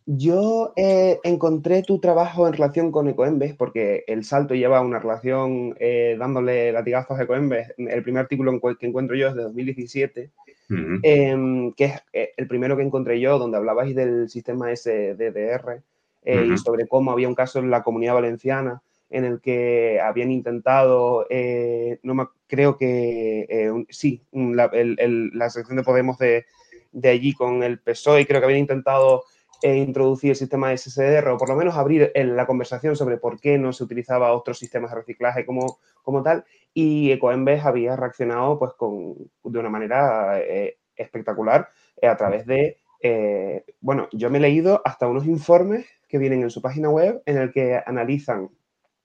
[0.06, 5.74] Yo eh, encontré tu trabajo en relación con Ecoembes, porque El Salto lleva una relación
[5.80, 7.72] eh, dándole latigazos a Ecoembes.
[7.78, 10.30] El primer artículo que encuentro yo es de 2017,
[10.70, 10.98] Ujú.
[11.02, 15.80] em, que es eh, el primero que encontré yo, donde hablabais del sistema SDDR
[16.26, 16.58] eh, y Ujú.
[16.58, 21.98] sobre cómo había un caso en la comunidad valenciana en el que habían intentado, eh,
[22.02, 26.44] no me, creo que eh, un- sí, la, el- el- la sección de Podemos de,
[26.92, 29.22] de allí con el PSOE, creo que habían intentado
[29.62, 33.58] eh, introducir el sistema SSDR o por lo menos abrir la conversación sobre por qué
[33.58, 36.44] no se utilizaba otros sistemas de reciclaje como, como tal.
[36.72, 39.14] Y Ecoembes había reaccionado pues, con,
[39.44, 41.68] de una manera eh, espectacular
[42.00, 46.42] eh, a través de, eh, bueno, yo me he leído hasta unos informes que vienen
[46.42, 48.50] en su página web en el que analizan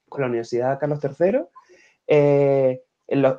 [0.08, 2.80] con la Universidad Carlos III,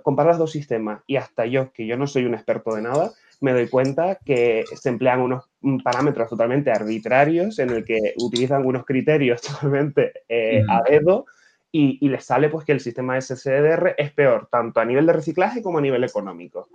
[0.04, 3.12] comparar los dos sistemas y hasta yo, que yo no soy un experto de nada,
[3.42, 8.66] me doy cuenta que se emplean unos mm, parámetros totalmente arbitrarios en el que utilizan
[8.66, 11.26] unos criterios totalmente eh, a dedo
[11.72, 15.14] y, y les sale pues que el sistema SSDR es peor, tanto a nivel de
[15.14, 16.70] reciclaje como a nivel económico.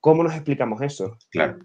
[0.00, 1.16] ¿Cómo nos explicamos eso?
[1.30, 1.58] Claro.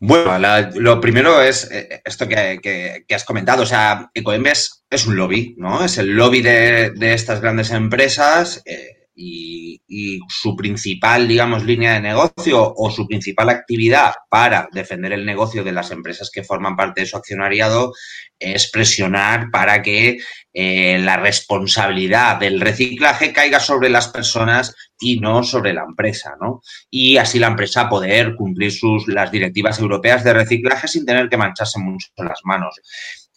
[0.00, 3.62] Bueno, la- lo primero es eh, esto que, que- que has comentado.
[3.62, 5.84] O sea, Ecoembes es un lobby, ¿no?
[5.84, 8.62] Es el lobby de, de estas grandes empresas.
[8.66, 15.24] eh, y, su principal, digamos, línea de negocio o su principal actividad para defender el
[15.24, 17.92] negocio de las empresas que forman parte de su accionariado
[18.38, 20.18] es presionar para que
[20.52, 26.60] eh, la responsabilidad del reciclaje caiga sobre las personas y no sobre la empresa, ¿no?
[26.90, 31.36] Y así la empresa poder cumplir sus, las directivas europeas de reciclaje sin tener que
[31.36, 32.74] mancharse mucho las manos.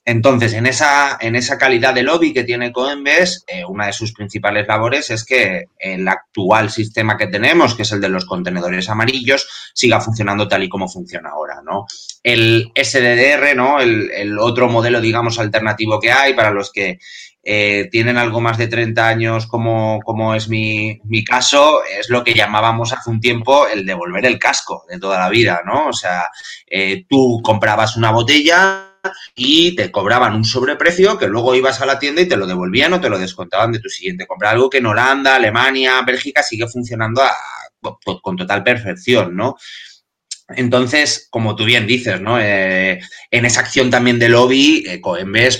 [0.09, 4.11] Entonces, en esa, en esa calidad de lobby que tiene Coembes, eh, una de sus
[4.11, 8.89] principales labores es que el actual sistema que tenemos, que es el de los contenedores
[8.89, 11.85] amarillos, siga funcionando tal y como funciona ahora, ¿no?
[12.23, 13.79] El SDDR, ¿no?
[13.79, 16.97] El, otro modelo, digamos, alternativo que hay para los que
[17.43, 22.23] eh, tienen algo más de 30 años, como, como es mi, mi, caso, es lo
[22.23, 25.89] que llamábamos hace un tiempo el devolver el casco de toda la vida, ¿no?
[25.89, 26.31] O sea,
[26.65, 28.88] eh, tú comprabas una botella
[29.35, 32.93] y te cobraban un sobreprecio que luego ibas a la tienda y te lo devolvían
[32.93, 34.51] o te lo descontaban de tu siguiente compra.
[34.51, 37.21] Algo que en Holanda, Alemania, Bélgica sigue funcionando
[38.21, 39.55] con total perfección, ¿no?
[40.55, 42.39] Entonces, como tú bien dices, ¿no?
[42.39, 44.99] Eh, en esa acción también de lobby, eh,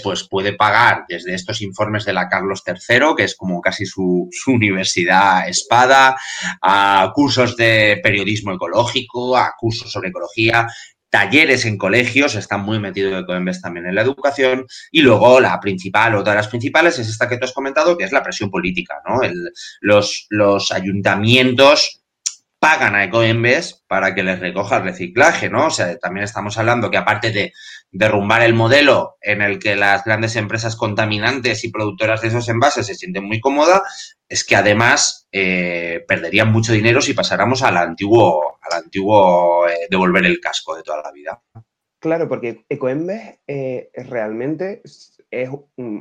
[0.03, 4.27] pues, puede pagar desde estos informes de la Carlos III, que es como casi su,
[4.31, 6.17] su, universidad espada,
[6.61, 10.67] a cursos de periodismo ecológico, a cursos sobre ecología,
[11.09, 15.59] talleres en colegios, están muy metidos de Coembes también en la educación, y luego la
[15.59, 18.49] principal, otra de las principales, es esta que tú has comentado, que es la presión
[18.49, 19.21] política, ¿no?
[19.21, 19.51] El,
[19.81, 21.98] los, los ayuntamientos
[22.59, 25.67] pagan a Ecoembes para que les recoja el reciclaje, ¿no?
[25.67, 27.53] O sea, también estamos hablando que aparte de
[27.91, 32.85] derrumbar el modelo en el que las grandes empresas contaminantes y productoras de esos envases
[32.85, 38.59] se sienten muy cómodas, es que además eh, perderían mucho dinero si pasáramos al antiguo,
[38.61, 41.41] al antiguo eh, devolver el casco de toda la vida.
[41.99, 44.81] Claro, porque Ecoembes eh, realmente
[45.31, 45.49] es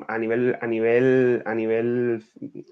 [0.07, 2.25] a nivel, a nivel, a nivel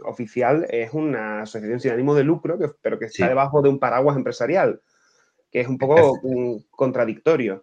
[0.04, 3.28] oficial, es una asociación sin ánimo de lucro, que, pero que está sí.
[3.28, 4.80] debajo de un paraguas empresarial,
[5.50, 7.62] que es un poco un, contradictorio.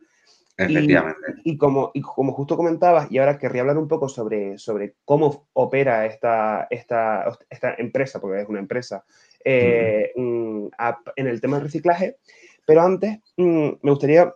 [0.56, 1.42] Efectivamente.
[1.44, 4.96] Y, y, como, y como justo comentabas, y ahora querría hablar un poco sobre, sobre
[5.06, 9.04] cómo opera esta, esta, esta empresa, porque es una empresa,
[9.44, 10.68] eh, mm.
[11.16, 12.18] en el tema del reciclaje,
[12.66, 14.34] pero antes mm, me gustaría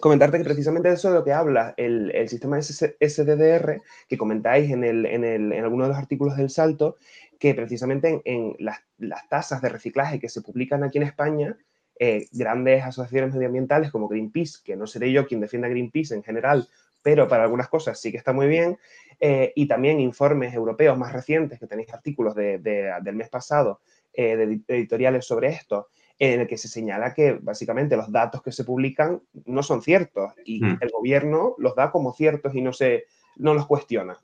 [0.00, 4.70] comentarte que precisamente de eso es lo que habla el, el sistema SDDR que comentáis
[4.70, 6.96] en, el, en, el, en algunos de los artículos del Salto,
[7.38, 11.56] que precisamente en, en las, las, tasas de reciclaje que se publican aquí en España,
[11.98, 16.68] eh, grandes asociaciones medioambientales como Greenpeace, que no seré yo quien defienda Greenpeace en general,
[17.02, 18.78] pero para algunas cosas sí que está muy bien,
[19.20, 23.80] eh, y también informes europeos más recientes, que tenéis artículos de, de, del mes pasado,
[24.12, 25.88] eh, de editoriales sobre esto,
[26.22, 30.32] en el que se señala que básicamente los datos que se publican no son ciertos
[30.44, 30.78] y mm.
[30.80, 34.16] el gobierno los da como ciertos y no, se, no los cuestiona.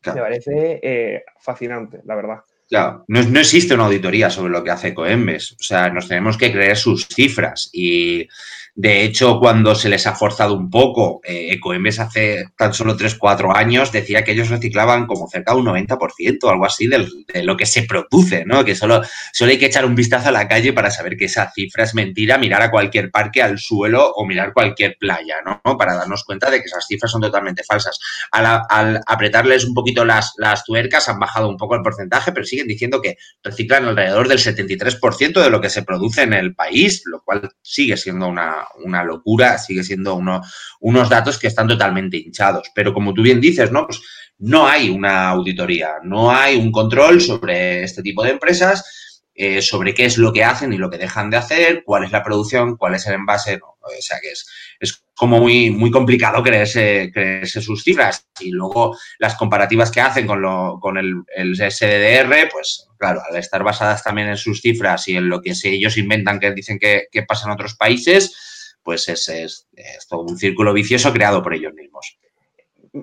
[0.00, 0.16] Claro.
[0.16, 2.40] Me parece eh, fascinante, la verdad.
[2.70, 5.52] Claro, no, no, existe una auditoría sobre lo que hace Coembes.
[5.58, 8.28] O sea, nos tenemos que creer sus cifras y
[8.74, 11.58] de hecho, cuando se les ha forzado un poco, eh,
[11.98, 16.50] hace tan solo 3-4 años decía que ellos reciclaban como cerca de un 90% o
[16.50, 17.06] algo así de,
[17.42, 18.64] lo que se produce, ¿no?
[18.64, 19.02] Que solo,
[19.32, 21.94] solo hay que echar un vistazo a la calle para saber que esa cifra es
[21.94, 25.76] mentira, mirar a cualquier parque, al suelo o mirar cualquier playa, ¿no?
[25.76, 27.98] Para darnos cuenta de que esas cifras son totalmente falsas.
[28.30, 32.46] Al, al apretarles un poquito las, las tuercas han bajado un poco el porcentaje, pero
[32.66, 37.22] diciendo que reciclan alrededor del 73% de lo que se produce en el país, lo
[37.22, 40.42] cual sigue siendo una, una locura, sigue siendo uno,
[40.80, 42.70] unos datos que están totalmente hinchados.
[42.74, 43.86] Pero como tú bien dices, ¿no?
[43.86, 44.00] Pues
[44.38, 48.99] no hay una auditoría, no hay un control sobre este tipo de empresas,
[49.34, 52.12] eh, sobre qué es lo que hacen y lo que dejan de hacer, cuál es
[52.12, 53.76] la producción, cuál es el envase, no.
[53.80, 54.46] o sea que es,
[54.78, 58.26] es como muy, muy complicado creerse, creerse sus cifras.
[58.40, 63.36] Y luego las comparativas que hacen con, lo, con el, el SDDR, pues claro, al
[63.36, 67.08] estar basadas también en sus cifras y en lo que ellos inventan que dicen que,
[67.26, 71.74] pasa en otros países, pues es, es, es, todo un círculo vicioso creado por ellos
[71.74, 72.18] mismos.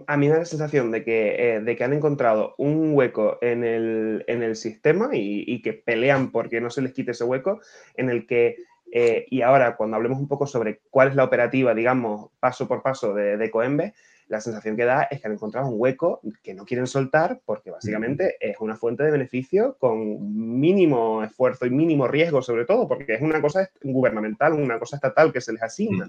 [0.05, 3.37] A mí me da la sensación de que, eh, de que han encontrado un hueco
[3.41, 7.23] en el, en el sistema y, y, que pelean porque no se les quite ese
[7.23, 7.61] hueco,
[7.95, 8.57] en el que,
[8.91, 12.81] eh, y ahora cuando hablemos un poco sobre cuál es la operativa, digamos, paso por
[12.81, 13.93] paso de, de Coembe,
[14.27, 17.71] la sensación que da es que han encontrado un hueco que no quieren soltar porque
[17.71, 23.13] básicamente es una fuente de beneficio con mínimo esfuerzo y mínimo riesgo sobre todo, porque
[23.13, 26.05] es una cosa gubernamental, una cosa estatal que se les asigna.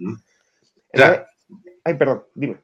[0.92, 1.22] Entonces,
[1.84, 2.56] ay, perdón, dime.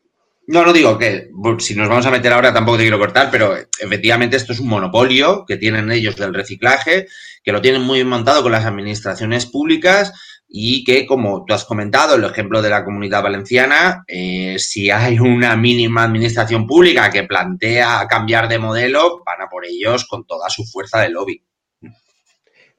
[0.46, 3.56] No, no digo que si nos vamos a meter ahora tampoco te quiero cortar, pero
[3.56, 7.06] efectivamente esto es un monopolio que tienen ellos del reciclaje,
[7.42, 10.12] que lo tienen muy montado con las administraciones públicas
[10.46, 15.18] y que, como tú has comentado, el ejemplo de la comunidad valenciana, eh, si hay
[15.18, 20.50] una mínima administración pública que plantea cambiar de modelo, van a por ellos con toda
[20.50, 21.42] su fuerza de lobby.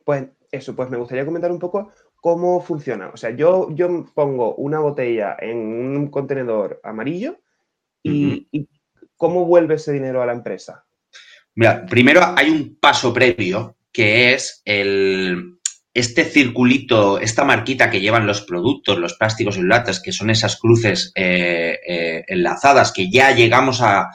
[0.04, 1.92] pues eso, pues me gustaría comentar un poco
[2.22, 3.10] cómo funciona.
[3.10, 7.40] O sea, yo, yo pongo una botella en un contenedor amarillo
[8.06, 8.68] y, y
[9.16, 10.86] ¿cómo vuelve ese dinero a la empresa?
[11.56, 15.56] Mira, primero hay un paso previo que es el,
[15.94, 20.58] este circulito, esta marquita que llevan los productos, los plásticos y latas, que son esas
[20.58, 24.10] cruces eh, eh, enlazadas, que ya llegamos a,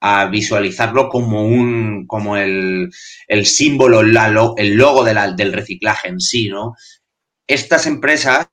[0.00, 2.90] a visualizarlo como un como el,
[3.28, 6.74] el símbolo, la, el logo de la, del reciclaje en sí, ¿no?
[7.46, 8.48] Estas empresas,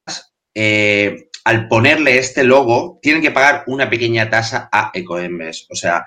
[0.53, 5.67] eh, al ponerle este logo, tienen que pagar una pequeña tasa a Ecoembes.
[5.69, 6.05] O sea,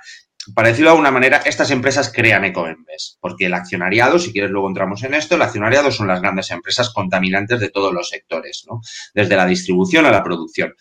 [0.55, 4.69] para decirlo de alguna manera, estas empresas crean Ecoembes, porque el accionariado, si quieres luego
[4.69, 8.81] entramos en esto, el accionariado son las grandes empresas contaminantes de todos los sectores, ¿no?
[9.13, 10.75] Desde la distribución a la producción.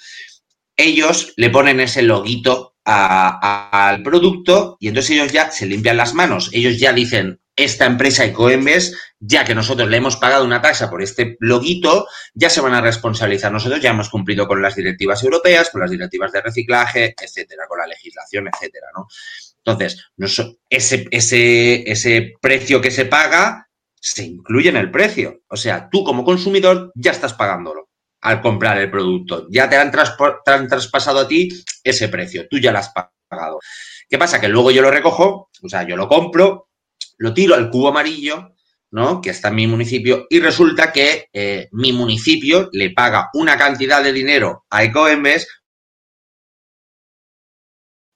[0.77, 6.49] Ellos le ponen ese loguito al producto y entonces ellos ya se limpian las manos.
[6.53, 11.01] Ellos ya dicen, esta empresa Ecoembes, ya que nosotros le hemos pagado una tasa por
[11.01, 13.51] este loguito, ya se van a responsabilizar.
[13.51, 17.79] Nosotros ya hemos cumplido con las directivas europeas, con las directivas de reciclaje, etcétera, con
[17.79, 19.07] la legislación, etcétera, ¿no?
[19.65, 20.05] Entonces,
[20.69, 23.67] ese, ese, ese precio que se paga
[23.99, 25.41] se incluye en el precio.
[25.49, 27.89] O sea, tú como consumidor ya estás pagándolo
[28.21, 29.47] al comprar el producto.
[29.49, 31.49] Ya te han, te han traspasado a ti
[31.83, 32.47] ese precio.
[32.47, 33.59] Tú ya lo has pagado.
[34.07, 34.39] ¿Qué pasa?
[34.39, 36.69] Que luego yo lo recojo, o sea, yo lo compro,
[37.18, 38.55] lo tiro al cubo amarillo,
[38.91, 39.22] ¿no?
[39.22, 44.03] Que está en mi municipio, y resulta que eh, mi municipio le paga una cantidad
[44.03, 45.47] de dinero a Ecoembes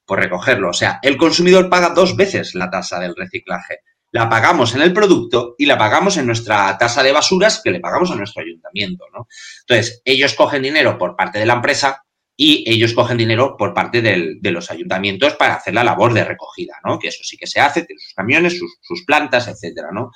[0.05, 0.69] por recogerlo.
[0.69, 3.79] O sea, el consumidor paga dos veces la tasa del reciclaje.
[4.11, 7.79] La pagamos en el producto y la pagamos en nuestra tasa de basuras que le
[7.79, 9.27] pagamos a nuestro ayuntamiento, ¿no?
[9.61, 12.03] Entonces, ellos cogen dinero por parte de la empresa
[12.41, 16.23] y ellos cogen dinero por parte del, de los ayuntamientos para hacer la labor de
[16.23, 16.97] recogida, ¿no?
[16.97, 20.11] Que eso sí que se hace, tiene sus camiones, sus, plantas, etcétera, ¿no?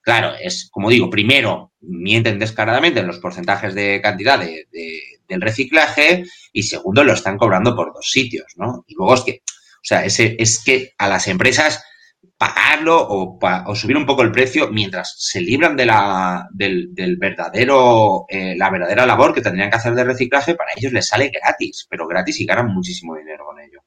[0.00, 4.66] Claro, es, como digo, primero mienten descaradamente en los porcentajes de cantidad de,
[5.28, 8.84] del reciclaje y segundo lo están cobrando por dos sitios, ¿no?
[8.88, 11.84] Y luego es que, o sea, ese, es que a las empresas
[12.38, 17.16] pagarlo o, o, subir un poco el precio mientras se libran de la, del, del
[17.16, 21.30] verdadero, eh, la verdadera labor que tendrían que hacer de reciclaje, para ellos les sale
[21.30, 23.80] gratis, pero gratis y ganan muchísimo dinero con ello.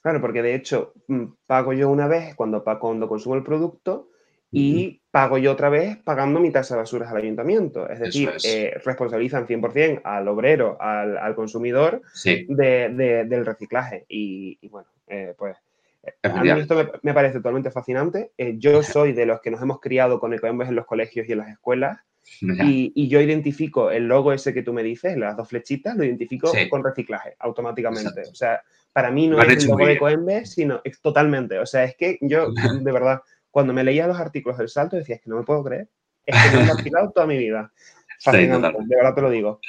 [0.00, 4.08] Claro, porque de hecho mm, pago yo una vez cuando, cuando consumo el producto
[4.50, 7.90] y pago yo otra vez pagando mi tasa de basuras al ayuntamiento.
[7.90, 8.44] Es decir, es.
[8.44, 12.46] eh, responsabilizan 100% al obrero, al, al consumidor sí.
[12.48, 14.06] de, de, del reciclaje.
[14.08, 15.58] Y, y bueno, eh, pues
[16.22, 18.32] a mí esto me, me, parece totalmente fascinante.
[18.36, 21.32] Eh, yo soy de los que nos hemos criado con ecoembes en los colegios y
[21.32, 21.98] en las escuelas.
[22.40, 26.04] Y, y, yo identifico el logo ese que tú me dices, las dos flechitas, lo
[26.04, 26.68] identifico sí.
[26.68, 28.08] con reciclaje automáticamente.
[28.08, 28.30] Exacto.
[28.30, 31.58] O sea, para mí no es el logo de Ecoembes, sino es totalmente.
[31.58, 35.16] O sea, es que yo, de verdad, cuando me leía los artículos del salto, decía,
[35.16, 35.88] es que no me puedo creer.
[36.24, 37.72] Es que me he toda mi vida.
[38.20, 39.60] Fascinante, sí, de verdad te lo digo.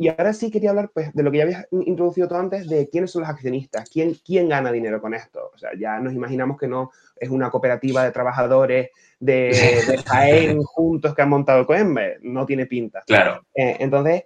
[0.00, 2.88] Y ahora sí quería hablar pues, de lo que ya habías introducido tú antes, de
[2.88, 5.50] quiénes son los accionistas, quién, quién gana dinero con esto.
[5.54, 8.88] O sea, ya nos imaginamos que no es una cooperativa de trabajadores
[9.18, 13.02] de, de Jaén juntos que han montado Coembe, no tiene pinta.
[13.06, 13.44] Claro.
[13.54, 14.24] Eh, entonces,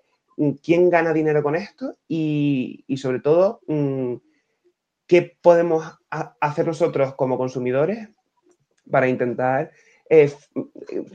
[0.63, 1.97] ¿quién gana dinero con esto?
[2.07, 4.15] Y, y sobre todo, mm,
[5.09, 8.11] ¿qué podemos hacer nosotros como consumidores
[8.89, 9.73] para intentar
[10.09, 10.33] eh,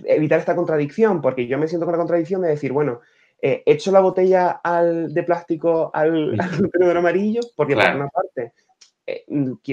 [0.04, 1.22] evitar esta contradicción?
[1.22, 3.00] Porque yo me siento con la contradicción de decir, bueno,
[3.42, 6.38] eh, echo la botella al, de plástico al,
[6.82, 7.92] al amarillo, porque claro.
[7.92, 8.54] por una parte
[9.08, 9.26] eh,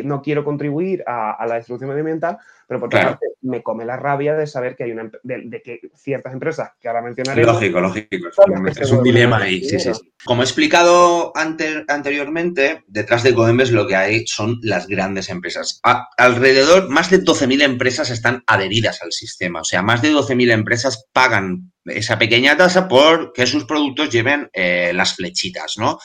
[0.05, 3.11] no quiero contribuir a, a, la destrucción medioambiental, pero por otra claro.
[3.13, 6.71] parte me come la rabia de saber que hay una de, de que ciertas empresas
[6.81, 7.45] que ahora mencionaré.
[7.45, 8.29] Lógico, lógico.
[8.67, 9.63] Es, es un dilema ahí.
[9.63, 10.13] Sí, sí, sí.
[10.25, 15.81] Como he explicado ante, anteriormente, detrás de Coembes lo que hay son las grandes empresas.
[15.85, 19.61] A, alrededor, más de 12.000 empresas están adheridas al sistema.
[19.61, 24.51] O sea, más de 12.000 empresas pagan esa pequeña tasa por que sus productos lleven
[24.53, 25.99] eh, las flechitas, ¿no?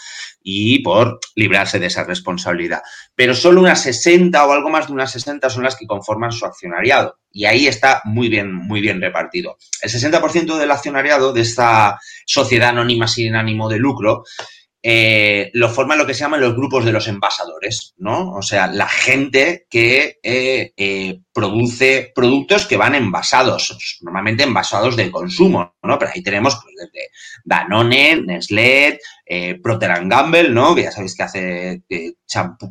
[0.44, 2.82] Y por librarse de esa responsabilidad.
[3.16, 6.46] Pero solo unas 60 o algo más de unas 60 son las que conforman su
[6.52, 7.18] accionariado.
[7.32, 9.58] Y ahí está muy bien, muy bien repartido.
[9.82, 14.24] El 60% del accionariado de esta sociedad anónima sin ánimo de lucro
[14.84, 18.32] eh, lo forman lo que se llaman los grupos de los envasadores, ¿no?
[18.32, 25.12] O sea, la gente que eh, eh, produce productos que van envasados, normalmente envasados de
[25.12, 26.00] consumo, ¿no?
[26.00, 27.10] Pero ahí tenemos pues, desde
[27.44, 29.00] Danone, Nestlé,
[29.62, 30.74] Procter Gamble, ¿no?
[30.74, 31.84] Que ya sabéis que hace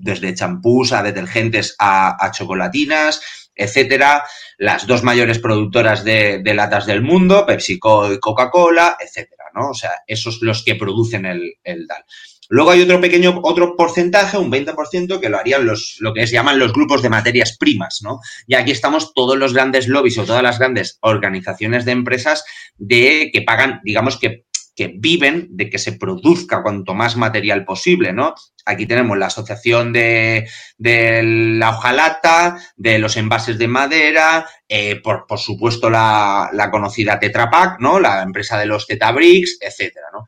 [0.00, 4.24] desde champús a detergentes a chocolatinas, etcétera.
[4.58, 9.44] Las dos mayores productoras de, latas del mundo, PepsiCo y Coca-Cola, etcétera.
[9.54, 9.70] ¿no?
[9.70, 12.04] O sea, esos los que producen el, el DAL.
[12.50, 16.32] Luego hay otro pequeño, otro porcentaje, un 20%, que lo harían los, lo que se
[16.32, 18.18] llaman los grupos de materias primas, ¿no?
[18.48, 22.44] Y aquí estamos todos los grandes lobbies o todas las grandes organizaciones de empresas
[22.76, 24.46] de que pagan, digamos que
[24.80, 28.34] que viven de que se produzca cuanto más material posible, ¿no?
[28.64, 35.38] Aquí tenemos la asociación de, la hojalata, de los envases de madera, eh, por, por,
[35.38, 38.00] supuesto la, conocida Tetra Pak, ¿no?
[38.00, 40.26] La empresa de los Tetabricks, etcétera, ¿no?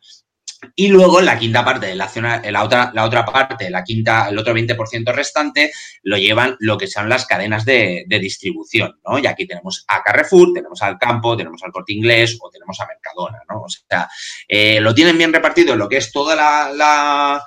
[0.74, 2.06] Y luego la quinta parte de la
[2.62, 7.08] otra, la otra parte, la quinta, el otro 20% restante, lo llevan lo que son
[7.08, 9.18] las cadenas de, distribución, ¿no?
[9.18, 12.86] Y aquí tenemos a Carrefour, tenemos al Campo, tenemos al Corte Inglés o tenemos a
[12.86, 13.62] Mercadona, ¿no?
[13.62, 14.08] O sea,
[14.46, 17.44] eh, lo tienen bien repartido en lo que es toda la,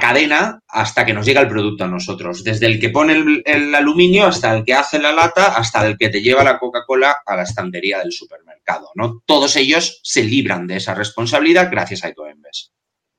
[0.00, 2.44] cadena hasta que nos llega el producto a nosotros.
[2.44, 6.08] Desde el que pone el, aluminio hasta el que hace la lata, hasta el que
[6.08, 8.90] te lleva la Coca-Cola a la estantería del supermercado.
[8.94, 9.22] ¿no?
[9.26, 12.72] Todos ellos se libran de esa responsabilidad gracias a Ecoembes.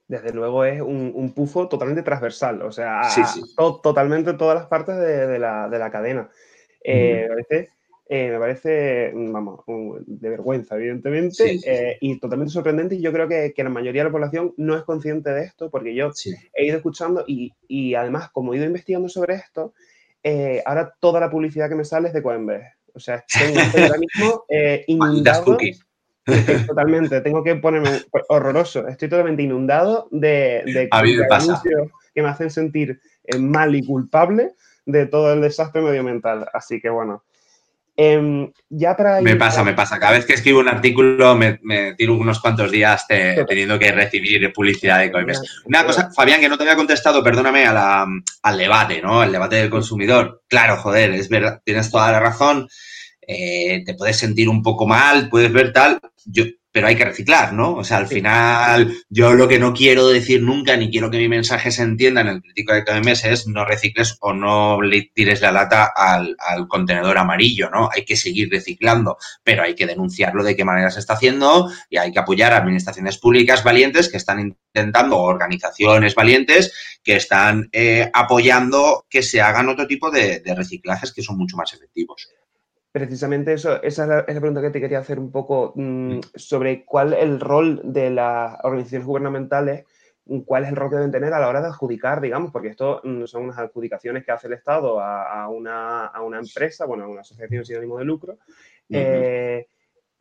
[0.08, 3.02] Desde luego es un, pufo totalmente transversal, o sea,
[3.82, 6.30] totalmente todas las partes de, la, cadena.
[6.84, 7.28] Eh,
[8.10, 9.62] eh, me parece, vamos,
[10.06, 12.96] de vergüenza, evidentemente, eh, y totalmente sorprendente.
[12.96, 15.96] Y yo creo que, la mayoría de la población no es consciente de esto, porque
[15.96, 16.12] yo
[16.54, 19.74] he ido escuchando y, además, como he ido investigando sobre esto,
[20.22, 22.74] eh, ahora toda la publicidad que me sale es de Coinbase.
[22.94, 24.46] O sea, tengo ahora mismo
[24.88, 25.58] inundado.
[26.68, 28.88] totalmente, tengo que ponerme horroroso.
[28.88, 30.90] Estoy totalmente inundado de, de,
[32.14, 33.00] que me hacen sentir
[33.40, 34.52] mal y culpable
[34.86, 36.48] de todo el desastre medioambiental.
[36.54, 37.24] Así que bueno,
[37.96, 40.00] Em, ya para me pasa, me pasa.
[40.00, 41.60] Cada vez que escribo un artículo me,
[41.96, 45.42] tiro unos cuantos días teniendo que recibir publicidad de Coinbase.
[45.66, 49.22] Una cosa, Fabián, que no te había contestado, perdóname, al debate, ¿no?
[49.22, 50.42] Al debate del consumidor.
[50.48, 52.68] Claro, joder, es verdad, tienes toda la razón.
[53.28, 56.00] Eh, te puedes sentir un poco mal, puedes ver tal.
[56.26, 57.76] Yo, pero hay que reciclar, ¿no?
[57.76, 61.30] O sea, al final, yo lo que no quiero decir nunca, ni quiero que mi
[61.30, 65.40] mensaje se entienda en el crítico de KMS es no recicles o no le tires
[65.42, 66.36] la lata al,
[66.68, 67.90] contenedor amarillo, ¿no?
[67.94, 71.98] Hay que seguir reciclando, pero hay que denunciarlo de qué manera se está haciendo y
[71.98, 78.10] hay que apoyar a administraciones públicas valientes que están intentando, organizaciones valientes que están eh,
[78.12, 82.30] apoyando que se hagan otro tipo de reciclajes que son mucho más efectivos.
[82.94, 87.14] Precisamente eso, esa es la, pregunta que te quería hacer un poco mm, sobre cuál
[87.14, 89.86] es el rol de las organizaciones gubernamentales,
[90.26, 92.68] mm, cuál es el rol que deben tener a la hora de adjudicar, digamos, porque
[92.68, 97.22] esto mm, son unas adjudicaciones que hace el Estado a, una, empresa, bueno, a una
[97.22, 98.38] asociación sin ánimo de lucro,
[98.92, 99.66] eh,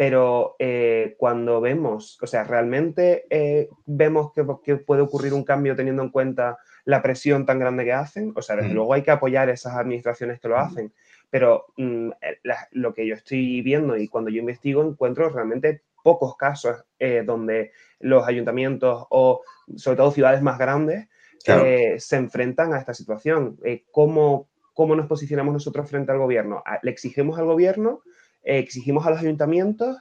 [0.03, 5.77] pero eh, cuando vemos, o sea, realmente eh, vemos que, que, puede ocurrir un cambio
[5.77, 9.13] teniendo en cuenta la presión tan grande que hacen, o sea, desde luego hay que
[9.13, 10.93] apoyar esas administraciones que lo hacen,
[11.31, 12.41] pero mm, eh,
[12.73, 17.71] lo que yo estoy viendo y cuando yo investigo encuentro realmente pocos casos eh, donde
[18.01, 19.43] los ayuntamientos o
[19.77, 21.07] sobre todo ciudades más grandes
[21.47, 23.57] eh, se enfrentan a esta situación.
[23.93, 26.65] ¿cómo, ¿Cómo nos posicionamos nosotros frente al gobierno?
[26.83, 28.03] ¿Le exigimos al gobierno?
[28.43, 29.99] ¿Exigimos a los ayuntamientos?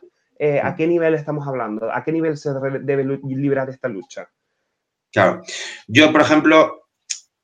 [0.63, 1.93] ¿A qué nivel estamos hablando?
[1.93, 4.27] ¿A qué nivel se debe librar esta lucha?
[5.11, 5.43] Claro.
[5.87, 6.81] Yo, por ejemplo,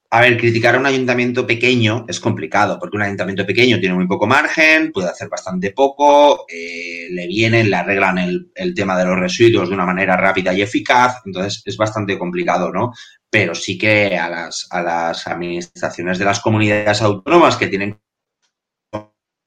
[0.10, 4.08] a ver, criticar a un ayuntamiento pequeño es complicado, porque un ayuntamiento pequeño tiene muy
[4.08, 9.20] poco margen, puede hacer bastante poco, eh, le vienen, le arreglan el, tema de los
[9.20, 12.94] residuos de una manera rápida y eficaz, entonces es bastante complicado, ¿no?
[13.30, 18.00] Pero sí que a las, a las administraciones de las comunidades autónomas que tienen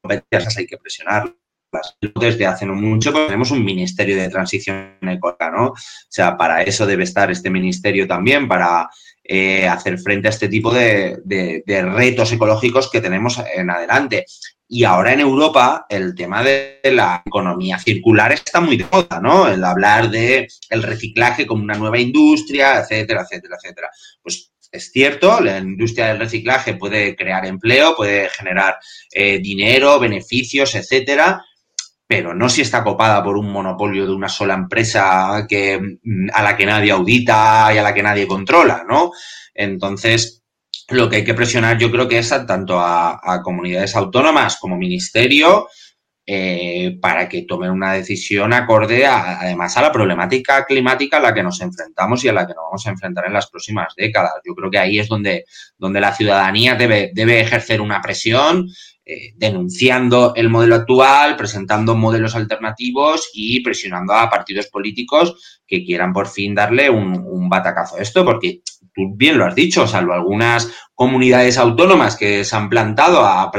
[0.01, 1.40] competencias hay que presionarlas
[2.19, 5.67] desde hace no mucho pues tenemos un ministerio de transición ecológica, ¿no?
[5.67, 5.75] O
[6.09, 8.89] sea, para eso debe estar este ministerio también, para
[9.23, 11.21] eh, hacer frente a este tipo de,
[11.95, 14.25] retos ecológicos que tenemos en adelante.
[14.67, 19.47] Y ahora en Europa el tema de la economía circular está muy de moda, ¿no?
[19.47, 23.89] El hablar de el reciclaje como una nueva industria, etcétera, etcétera, etcétera.
[24.21, 28.77] Pues es cierto, la industria del reciclaje puede crear empleo, puede generar
[29.11, 31.43] eh, dinero, beneficios, etcétera,
[32.11, 36.43] pero no si está copada por un monopolio de una sola empresa que, mm, a
[36.43, 39.13] la que nadie audita y a la que nadie controla, ¿no?
[39.53, 40.43] Entonces,
[40.89, 45.69] lo que hay que presionar yo creo que es tanto a, comunidades autónomas como ministerio
[46.25, 51.43] eh, para que tomen una decisión acorde además a la problemática climática a la que
[51.43, 54.33] nos enfrentamos y a la que nos vamos a enfrentar en las próximas décadas.
[54.45, 55.45] Yo creo que ahí es donde,
[55.77, 58.67] donde la ciudadanía debe, debe ejercer una presión
[59.13, 66.13] eh, denunciando el modelo actual, presentando modelos alternativos y presionando a partidos políticos que quieran
[66.13, 68.61] por fin darle un, batacazo a esto, porque
[68.93, 73.51] tú bien lo has dicho, salvo algunas comunidades autónomas que se han plantado a,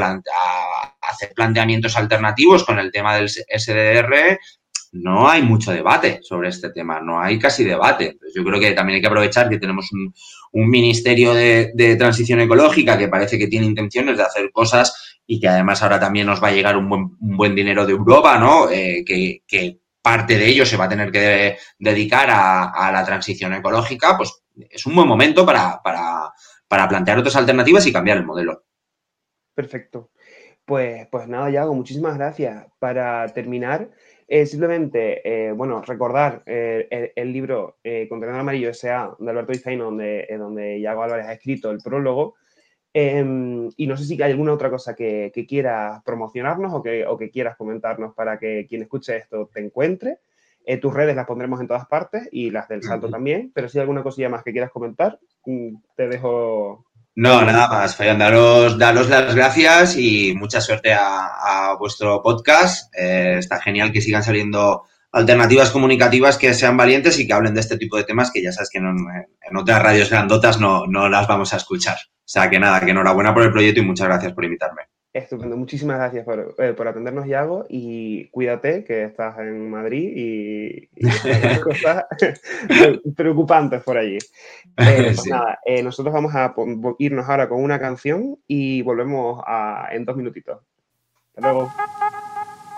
[1.01, 4.39] hacer planteamientos alternativos con el tema del SDR,
[4.93, 8.17] no hay mucho debate sobre este tema, no hay casi debate.
[8.33, 10.13] Yo creo que también hay que aprovechar que tenemos un,
[10.69, 15.81] ministerio de, transición ecológica que parece que tiene intenciones de hacer cosas y que además
[15.81, 18.69] ahora también nos va a llegar un buen, dinero de Europa, ¿no?
[18.69, 23.53] Eh, que, parte de ello se va a tener que de, dedicar a, la transición
[23.53, 25.81] ecológica, pues es un buen momento para
[26.89, 28.63] plantear otras alternativas y cambiar el modelo.
[29.55, 30.11] Perfecto.
[30.65, 32.65] Pues, pues nada, Yago, muchísimas gracias.
[32.79, 33.89] Para terminar,
[34.35, 39.15] eh, simplemente, eh, bueno, recordar eh, el, el, libro eh, Contenedor Amarillo S.A.
[39.19, 42.33] de Alberto Vizcaíno, donde, donde Yago Álvarez ha escrito el prólogo.
[42.91, 47.05] Em, y no sé si hay alguna otra cosa que, que quieras promocionarnos o que,
[47.05, 50.17] o que, quieras comentarnos para que quien escuche esto te encuentre.
[50.81, 53.13] tus redes las pondremos en todas partes y las del salto uh -huh.
[53.13, 57.67] también, pero si hay alguna cosilla más que quieras comentar, mm, te dejo no, nada
[57.67, 62.93] más, Fayón, daros, daros las gracias y mucha suerte a, a vuestro podcast.
[62.95, 67.59] Eh, está genial que sigan saliendo alternativas comunicativas que sean valientes y que hablen de
[67.59, 71.07] este tipo de temas que ya sabes que no, en otras radios grandotas no, no
[71.07, 71.97] las vamos a escuchar.
[72.17, 74.81] O sea que nada, que enhorabuena por el proyecto y muchas gracias por invitarme.
[75.13, 80.89] Estupendo, muchísimas gracias por, eh, por, atendernos, Yago, y cuídate que estás en Madrid y,
[80.95, 81.07] y
[81.43, 82.05] hay cosas
[83.15, 84.17] preocupantes por allí.
[84.75, 85.29] Eh, pues sí.
[85.29, 86.55] nada, eh, nosotros vamos a
[86.97, 90.61] irnos ahora con una canción y volvemos a, en dos minutitos.
[91.35, 91.71] Hasta luego.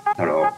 [0.05, 0.49] Hasta luego.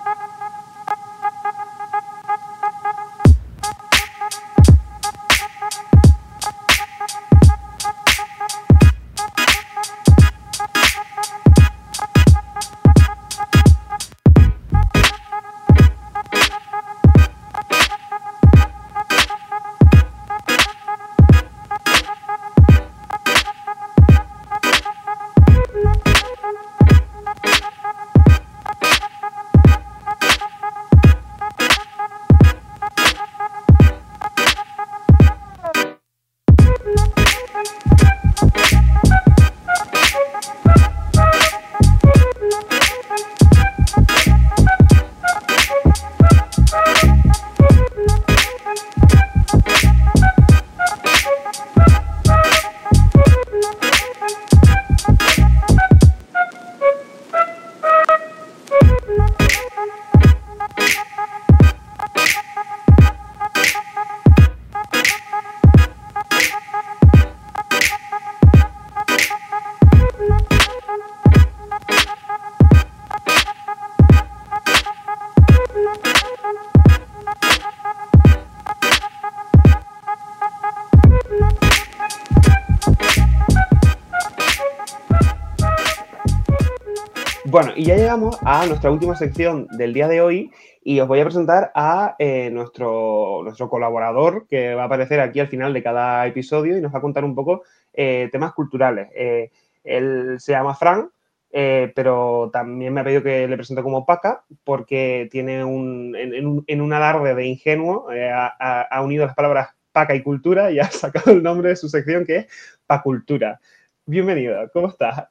[88.66, 90.52] Nuestra última sección del día de hoy
[90.84, 95.40] y os voy a presentar a eh, nuestro, nuestro colaborador que va a aparecer aquí
[95.40, 99.10] al final de cada episodio y nos va a contar un poco eh, temas culturales.
[99.16, 99.52] Eh,
[99.84, 101.10] él se llama Fran,
[101.52, 106.94] pero también me ha pedido que le presente como Paca porque tiene un, en, un,
[106.94, 111.42] alarde de ingenuo, ha, ha, unido las palabras Paca y cultura y ha sacado el
[111.42, 112.48] nombre de su sección que es
[112.86, 113.60] Pacultura.
[114.06, 115.28] Bienvenido, ¿cómo estás?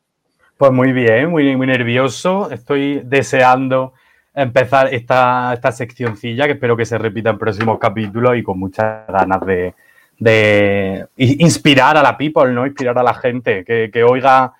[0.57, 2.51] Pues muy bien, muy, muy nervioso.
[2.51, 3.93] Estoy deseando
[4.35, 9.07] empezar esta, esta seccioncilla que espero que se repita en próximos capítulos y con muchas
[9.07, 9.75] ganas de,
[10.19, 12.67] de inspirar a la people, ¿no?
[12.67, 14.55] Inspirar a la gente, que, que, oiga,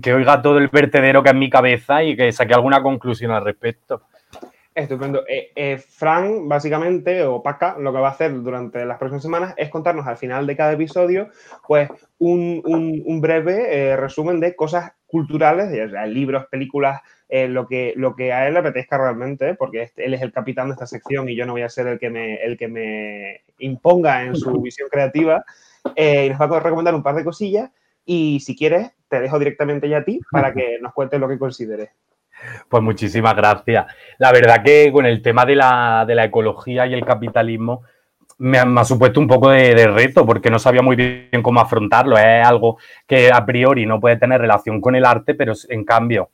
[0.00, 3.44] que oiga todo el vertedero que es mi cabeza y que saque alguna conclusión al
[3.44, 4.02] respecto.
[4.80, 5.24] Estupendo.
[5.28, 9.54] Eh, eh, Fran, básicamente, o Paca, lo que va a hacer durante las próximas semanas
[9.56, 11.28] es contarnos al final de cada episodio,
[11.66, 15.70] pues, un, un, un breve eh, resumen de cosas culturales,
[16.08, 20.32] libros, películas, lo, que, lo que a él le apetezca realmente, porque él es el
[20.32, 22.68] capitán de esta sección y yo no voy a ser el que me, el que
[22.68, 25.44] me imponga en su visión creativa.
[25.96, 27.70] Y nos va a recomendar un par de cosillas
[28.04, 31.38] y si quieres, te dejo directamente ya a ti para que nos cuentes lo que
[31.38, 31.90] consideres.
[32.68, 33.86] Pues muchísimas gracias.
[34.18, 37.82] La verdad que con el tema de la, de la ecología y el capitalismo
[38.38, 42.16] me ha, supuesto un poco de, de, reto porque no sabía muy bien cómo afrontarlo.
[42.16, 46.30] Es algo que a priori no puede tener relación con el arte, pero en cambio,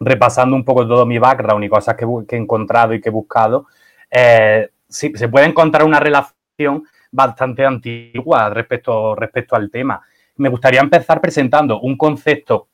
[0.00, 3.12] repasando un poco todo mi background y cosas que, que he encontrado y que he
[3.12, 3.66] buscado,
[4.10, 10.00] eh, sí, se puede encontrar una relación bastante antigua respecto, respecto al tema.
[10.36, 12.68] Me gustaría empezar presentando un concepto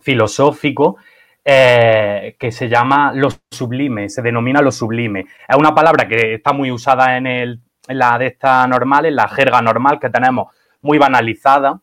[0.00, 0.96] filosófico
[1.44, 5.26] eh, que se llama lo sublime, se denomina lo sublime.
[5.48, 9.28] Es una palabra que está muy usada en, el, la de esta normal, en la
[9.28, 11.80] jerga normal que tenemos muy banalizada.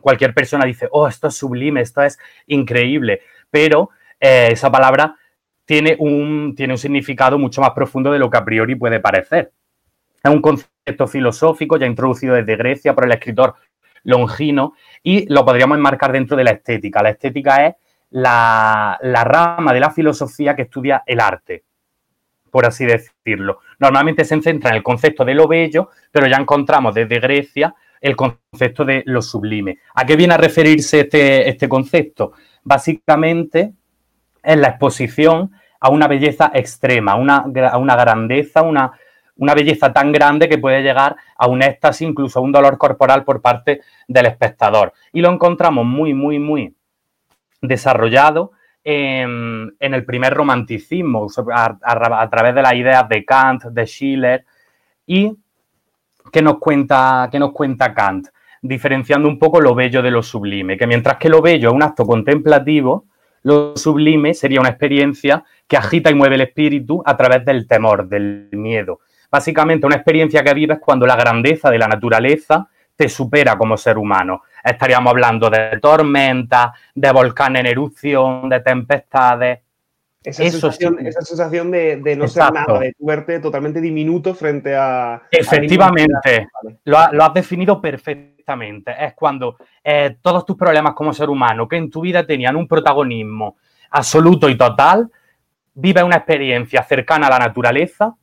[0.00, 5.16] Cualquier persona dice, oh, esto es sublime, esto es increíble, pero eh, esa palabra
[5.64, 9.52] tiene un, tiene un significado mucho más profundo de lo que a priori puede parecer.
[10.22, 13.54] Es un concepto filosófico ya introducido desde Grecia por el escritor
[14.02, 17.02] Longino y lo podríamos enmarcar dentro de la estética.
[17.02, 17.74] La estética es
[18.14, 21.64] la, rama de la filosofía que estudia el arte,
[22.50, 23.58] por así decirlo.
[23.80, 28.14] Normalmente se centra en el concepto de lo bello, pero ya encontramos desde Grecia el
[28.14, 29.78] concepto de lo sublime.
[29.94, 32.32] ¿A qué viene a referirse este, este concepto?
[32.62, 33.72] Básicamente
[34.42, 35.50] es la exposición
[35.80, 38.92] a una belleza extrema, una, a una grandeza, una,
[39.36, 43.24] una belleza tan grande que puede llegar a un éxtasis, incluso a un dolor corporal
[43.24, 44.92] por parte del espectador.
[45.12, 46.74] Y lo encontramos muy, muy, muy
[47.66, 48.52] desarrollado
[48.82, 54.44] en, el primer romanticismo, a, a, través de las ideas de Kant, de Schiller.
[55.06, 55.36] ¿Y
[56.32, 58.28] qué nos cuenta, qué nos cuenta Kant?
[58.60, 61.82] Diferenciando un poco lo bello de lo sublime, que mientras que lo bello es un
[61.82, 63.06] acto contemplativo,
[63.42, 68.08] lo sublime sería una experiencia que agita y mueve el espíritu a través del temor,
[68.08, 69.00] del miedo.
[69.30, 73.98] Básicamente, una experiencia que vives cuando la grandeza de la naturaleza te supera como ser
[73.98, 74.42] humano.
[74.64, 79.60] Estaríamos hablando de tormentas, de volcanes en erupción, de tempestades.
[80.22, 81.06] Esa sensación, sí.
[81.06, 82.54] esa sensación de, de no Exacto.
[82.54, 85.20] ser nada, de verte totalmente diminuto frente a.
[85.30, 88.94] Efectivamente, a lo, ha, lo, has definido perfectamente.
[88.98, 92.66] Es cuando eh, todos tus problemas como ser humano, que en tu vida tenían un
[92.66, 93.58] protagonismo
[93.90, 95.10] absoluto y total,
[95.74, 98.14] vive una experiencia cercana a la naturaleza,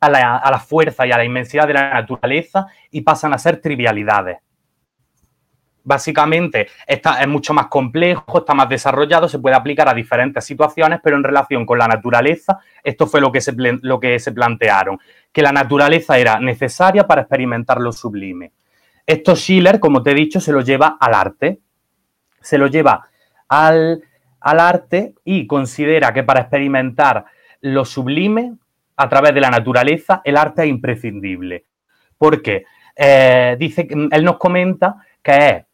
[0.00, 3.38] a la, a la fuerza y a la inmensidad de la naturaleza y pasan a
[3.38, 4.38] ser trivialidades
[5.84, 11.00] básicamente está, es mucho más complejo, está más desarrollado, se puede aplicar a diferentes situaciones,
[11.02, 14.98] pero en relación con la naturaleza, esto fue lo que se, lo que se plantearon,
[15.32, 18.52] que la naturaleza era necesaria para experimentar lo sublime.
[19.06, 21.60] Esto Schiller, como te he dicho, se lo lleva al arte,
[22.40, 23.08] se lo lleva
[23.48, 24.02] al,
[24.40, 27.24] al arte y considera que para experimentar
[27.62, 28.54] lo sublime
[28.96, 31.64] a través de la naturaleza, el arte es imprescindible.
[32.18, 32.64] Porque
[32.96, 35.64] eh, dice, él nos comenta que es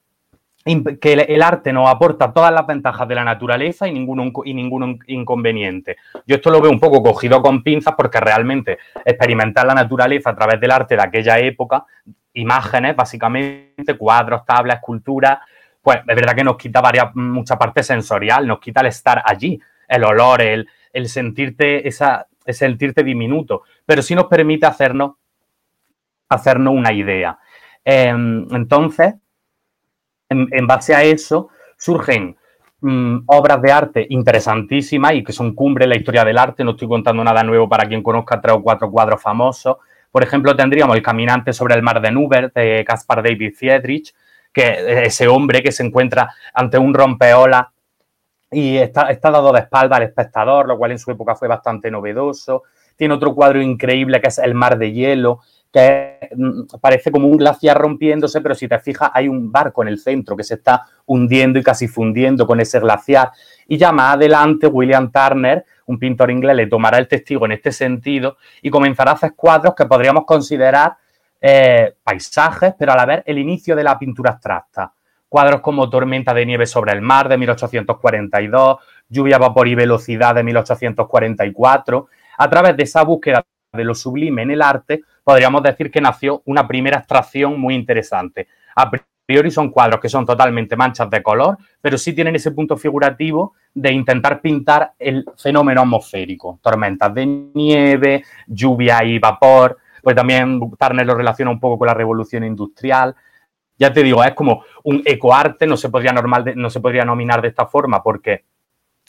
[0.65, 4.99] que el arte nos aporta todas las ventajas de la naturaleza y ningún, y ningún
[5.09, 5.99] inconveniente.
[6.27, 10.35] Yo esto lo veo un poco cogido con pinzas porque realmente experimentar la naturaleza a
[10.35, 11.85] través del arte de aquella época,
[12.33, 15.39] imágenes, básicamente, cuadros, tablas, esculturas,
[15.83, 19.61] pues es verdad que nos quita varias, mucha parte sensorial, nos quita el estar allí,
[19.87, 25.12] el olor, el, el sentirte, esa, el sentirte diminuto, pero sí nos permite hacernos,
[26.31, 27.39] hacernos una idea.
[27.85, 29.15] Eh, entonces,
[30.29, 32.37] en, base a eso surgen
[32.81, 36.64] mmm, obras de arte interesantísimas y que son cumbre en la historia del arte.
[36.64, 39.77] No estoy contando nada nuevo para quien conozca tres o cuatro cuadros famosos.
[40.11, 44.14] Por ejemplo, tendríamos El caminante sobre el mar de Nubert de Caspar David Friedrich,
[44.53, 47.72] que es ese hombre que se encuentra ante un rompeola
[48.51, 51.91] y está, está dado de espalda al espectador, lo cual en su época fue bastante
[51.91, 52.62] novedoso.
[52.97, 55.41] Tiene otro cuadro increíble que es El mar de hielo,
[55.75, 59.89] que mm, parece como un glaciar rompiéndose, pero si te fijas hay un barco en
[59.89, 63.33] el centro que se está hundiendo y casi fundiendo con ese glaciar.
[63.66, 67.72] Y ya más adelante William Turner, un pintor inglés, le tomará el testigo en este
[67.72, 70.97] sentido y comenzará a hacer cuadros que podríamos considerar
[71.41, 74.93] eh, paisajes, pero a la vez el inicio de la pintura abstracta.
[75.29, 78.77] Cuadros como Tormenta de nieve sobre el mar de 1842,
[79.09, 82.07] Lluvia, vapor y velocidad de 1844.
[82.39, 86.43] A través de esa búsqueda de lo sublime en el arte, podríamos decir que nació
[86.45, 88.47] una primera abstracción muy interesante.
[88.77, 88.91] A
[89.27, 93.55] priori son cuadros que son totalmente manchas de color, pero sí tienen ese punto figurativo
[93.72, 101.07] de intentar pintar el fenómeno atmosférico, tormentas de nieve, lluvia y vapor, pues también Turner
[101.07, 103.16] lo relaciona un poco con la revolución industrial.
[103.79, 107.05] Ya te digo, es como un ecoarte, no se podría, normal de, no se podría
[107.05, 108.45] nominar de esta forma porque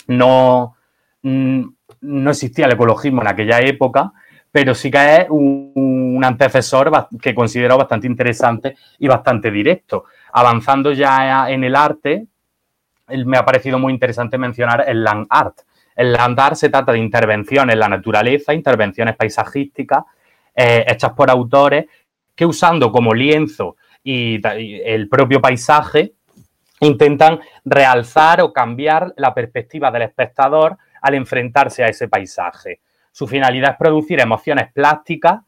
[0.08, 0.76] no,
[1.22, 1.64] mm,
[2.02, 4.14] no existía el ecologismo en aquella época,
[4.56, 6.90] pero sí que es un, un, antecesor
[7.22, 10.06] que considero bastante interesante y bastante directo.
[10.32, 12.26] Avanzando ya en el arte,
[13.26, 15.58] me ha parecido muy interesante mencionar el land art.
[15.94, 20.06] El land art se trata de intervenciones en la naturaleza, intervenciones paisajísticas,
[20.56, 21.88] eh, hechas por autores
[22.34, 26.14] que usando como lienzo y, y el propio paisaje,
[26.80, 32.80] intentan realzar o cambiar la perspectiva del espectador al enfrentarse a ese paisaje.
[33.16, 35.40] Su finalidad es producir emociones plásticas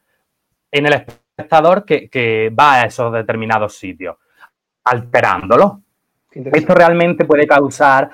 [0.72, 4.16] en el espectador que, que va a esos determinados sitios,
[4.86, 5.82] alterándolo.
[6.32, 8.10] Esto realmente puede causar,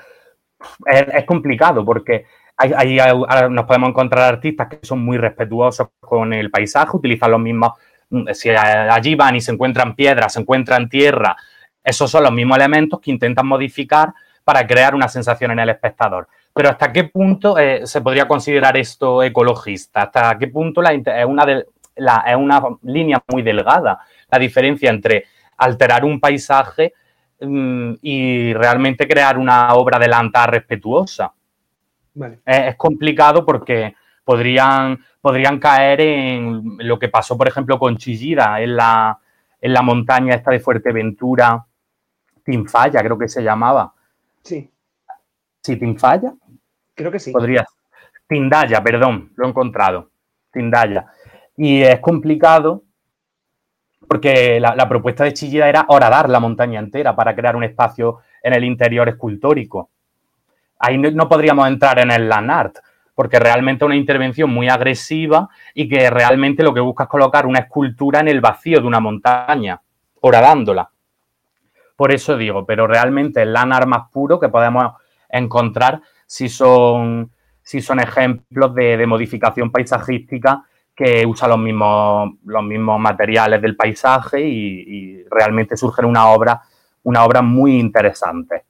[0.86, 2.26] es, es complicado porque
[2.56, 3.12] hay, hay,
[3.48, 7.74] nos podemos encontrar artistas que son muy respetuosos con el paisaje, utilizan los mismos,
[8.32, 11.36] si allí van y se encuentran piedras, se encuentran tierra,
[11.84, 16.26] esos son los mismos elementos que intentan modificar para crear una sensación en el espectador.
[16.54, 20.02] Pero ¿hasta qué punto eh, se podría considerar esto ecologista?
[20.02, 23.98] ¿Hasta qué punto la, es, una de, la, es una línea muy delgada
[24.30, 25.26] la diferencia entre
[25.56, 26.94] alterar un paisaje
[27.40, 31.32] mm, y realmente crear una obra de lanta respetuosa?
[32.46, 38.76] Es, complicado porque podrían, podrían caer en lo que pasó, por ejemplo, con Chillida en
[38.76, 39.18] la,
[39.60, 41.64] en la montaña esta de Fuerteventura,
[42.44, 43.92] Tinfalla, creo que se llamaba.
[44.42, 44.70] Sí.
[45.60, 46.34] ¿Sí, Tinfalla?
[46.94, 47.32] Creo que sí.
[47.32, 47.66] Podría.
[48.26, 50.10] Tindaya, perdón, lo he encontrado.
[50.52, 51.06] Tindaya.
[51.56, 52.82] Y es complicado
[54.08, 58.52] porque la, propuesta de Chillida era horadar la montaña entera para crear un espacio en
[58.52, 59.90] el interior escultórico
[60.84, 62.76] ahí no, podríamos entrar en el land art,
[63.14, 67.46] porque realmente es una intervención muy agresiva y que realmente lo que busca es colocar
[67.46, 69.80] una escultura en el vacío de una montaña,
[70.20, 70.90] horadándola.
[71.96, 74.94] Por eso digo, pero realmente el land art más puro que podemos
[75.28, 77.30] encontrar si son,
[77.62, 80.64] son ejemplos de, modificación paisajística
[80.94, 86.62] que usa los mismos, los mismos materiales del paisaje y, y realmente surge una obra,
[87.02, 88.64] una obra muy interesante.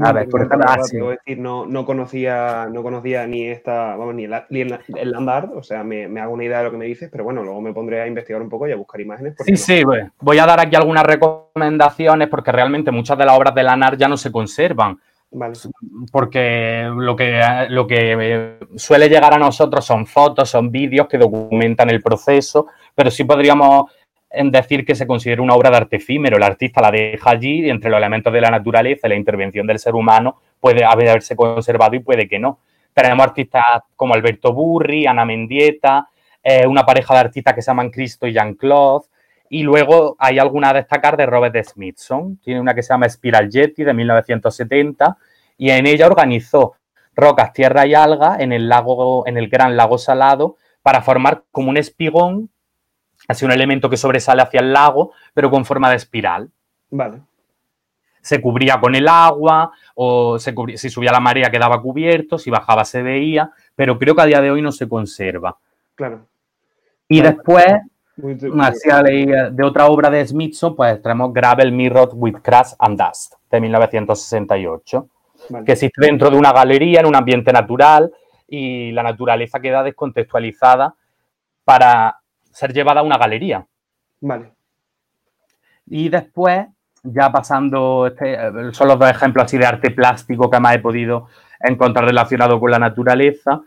[0.00, 4.78] A ver, por ejemplo, decir, no, no, conocía, no conocía ni esta, vamos, ni el,
[4.94, 7.42] el Landard, o sea, me, hago una idea de lo que me dices, pero bueno,
[7.42, 9.34] luego me pondré a investigar un poco y a buscar imágenes.
[9.44, 9.82] Sí, sí,
[10.20, 14.06] voy a dar aquí algunas recomendaciones porque realmente muchas de las obras de Landard ya
[14.06, 15.00] no se conservan.
[15.32, 15.54] Vale.
[16.10, 21.88] Porque lo que, lo que suele llegar a nosotros son fotos, son vídeos que documentan
[21.90, 23.92] el proceso, pero sí podríamos
[24.30, 26.36] en decir que se considera una obra de arte efímero.
[26.36, 29.66] El artista la deja allí y entre los elementos de la naturaleza y la intervención
[29.66, 32.60] del ser humano puede haberse conservado y puede que no.
[32.92, 33.64] Tenemos artistas
[33.96, 36.08] como Alberto Burri, Ana Mendieta,
[36.42, 39.06] eh, una pareja de artistas que se llaman Cristo y Jean-Claude.
[39.50, 42.38] Y luego hay alguna a destacar de Robert Smithson.
[42.38, 45.18] Tiene una que se llama Spiral Jetty de 1970
[45.58, 46.76] y en ella organizó
[47.14, 51.68] rocas, tierra y alga en el lago, en el gran lago salado para formar como
[51.68, 52.48] un espigón
[53.28, 56.50] Así un elemento que sobresale hacia el lago, pero con forma de espiral.
[56.90, 57.20] Vale.
[58.20, 62.84] Se cubría con el agua, o se si subía la marea quedaba cubierto, si bajaba
[62.84, 65.56] se veía, pero creo que a día de hoy no se conserva.
[65.94, 66.26] Claro.
[67.08, 67.66] Y después,
[68.20, 75.08] de otra obra de Smithson, pues tenemos Gravel Mirror with Crash and Dust, de 1968,
[75.64, 78.12] que existe dentro de una galería en un ambiente natural
[78.48, 80.94] y la naturaleza queda descontextualizada
[81.64, 82.18] para
[82.50, 83.64] ser llevada a una galería.
[84.20, 84.52] Vale.
[85.86, 86.66] Y después,
[87.02, 88.36] ya pasando, este,
[88.72, 91.28] son los dos ejemplos así de arte plástico que más he podido
[91.60, 93.62] encontrar relacionado con la naturaleza.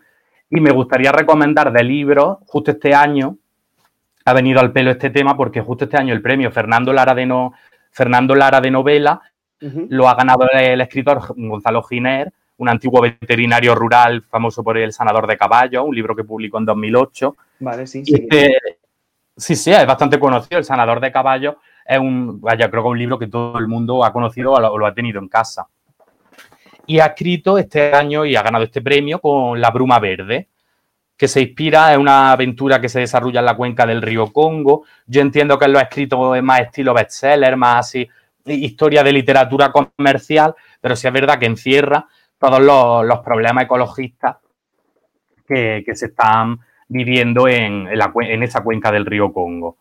[0.50, 3.38] Y me gustaría recomendar de libros, justo este año,
[4.26, 7.26] ha venido al pelo este tema porque justo este año el premio Fernando Lara de,
[7.26, 7.54] no,
[7.92, 9.22] Fernando Lara de novela
[9.90, 15.26] lo ha ganado el escritor Gonzalo Giner, un antiguo veterinario rural famoso por El sanador
[15.28, 17.36] de caballos, un libro que publicó en 2008.
[17.60, 18.14] Vale, sí, sí.
[18.14, 18.58] Este,
[19.38, 20.58] sí, sí, es bastante conocido.
[20.60, 21.56] El sanador de caballos
[21.86, 24.86] es un, vaya, creo que un libro que todo el mundo ha conocido o lo,
[24.86, 25.68] ha tenido en casa.
[26.86, 30.50] Y ha escrito este año y ha ganado este premio con La Bruma Verde,
[31.18, 34.84] que se inspira en una aventura que se desarrolla en la cuenca del río Congo.
[35.06, 38.10] Yo entiendo que lo ha escrito más estilo bestseller, más así,
[38.46, 42.08] historia de literatura comercial, pero sí es verdad que encierra
[42.38, 44.38] todos los, problemas ecologistas
[45.48, 49.78] que, se están viviendo en, en, esa cuenca del río Congo.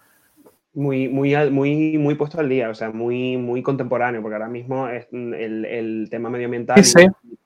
[0.74, 4.88] Muy, muy, muy, muy puesto al día, o sea, muy, muy contemporáneo, porque ahora mismo
[4.88, 6.82] es el, tema medioambiental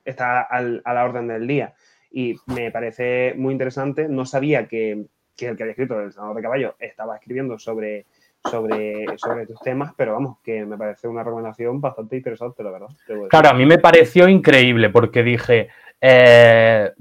[0.05, 1.73] está a la orden del día.
[2.17, 4.09] Y me parece muy interesante.
[4.09, 5.05] No sabía que,
[5.35, 8.07] que el que había escrito El Senador de Caballo estaba escribiendo sobre
[8.49, 12.87] sobre, sobre tus temas, pero vamos, que me parece una recomendación bastante interesante, la verdad.
[13.29, 15.67] Claro, a mí me pareció increíble porque dije,
[16.01, 16.91] eh,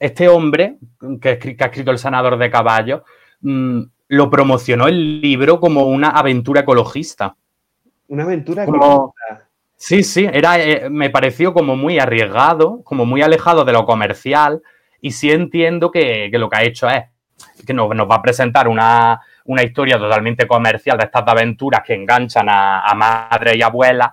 [0.00, 0.78] este hombre
[1.20, 3.02] que, ha escrito El sanador de caballos,
[3.42, 7.36] mm, lo promocionó el libro como una aventura ecologista.
[8.08, 9.50] Una aventura ecologista.
[9.84, 14.62] Sí, sí, era, eh, me pareció como muy arriesgado, como muy alejado de lo comercial
[15.00, 17.02] y sí entiendo que, lo que ha hecho es
[17.66, 19.20] que nos va a presentar una,
[19.60, 24.12] historia totalmente comercial de estas aventuras que enganchan a, madres y abuelas,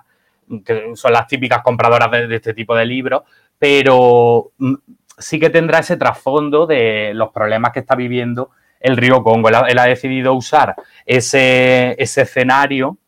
[0.64, 3.22] que son las típicas compradoras de, este tipo de libros,
[3.56, 4.74] pero mm,
[5.16, 8.50] sí que tendrá ese trasfondo de los problemas que está viviendo
[8.80, 9.48] el río Congo.
[9.48, 10.74] Él ha, decidido usar
[11.06, 12.98] ese, escenario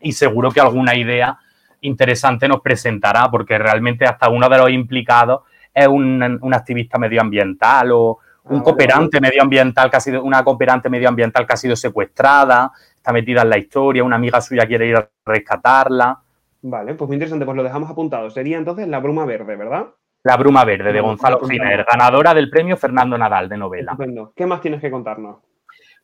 [0.00, 1.38] y seguro que alguna idea
[1.82, 7.92] interesante nos presentará, porque realmente hasta uno de los implicados es un, un activista medioambiental
[7.92, 8.18] o,
[8.48, 13.42] un cooperante medioambiental que ha sido, una cooperante medioambiental que ha sido secuestrada, está metida
[13.42, 16.20] en la historia, una amiga suya quiere ir a rescatarla.
[16.62, 18.30] Vale, pues muy interesante, pues lo dejamos apuntado.
[18.30, 19.86] Sería entonces la bruma verde, ¿verdad?
[20.26, 23.92] La Bruma Verde, de Gonzalo Giner, ganadora del premio Fernando Nadal de novela.
[23.92, 24.32] Estupendo.
[24.34, 25.36] ¿Qué más tienes que contarnos?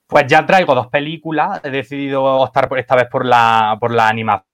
[0.06, 1.60] Pues ya traigo dos películas.
[1.64, 4.46] He decidido optar por esta vez por la, por la animación,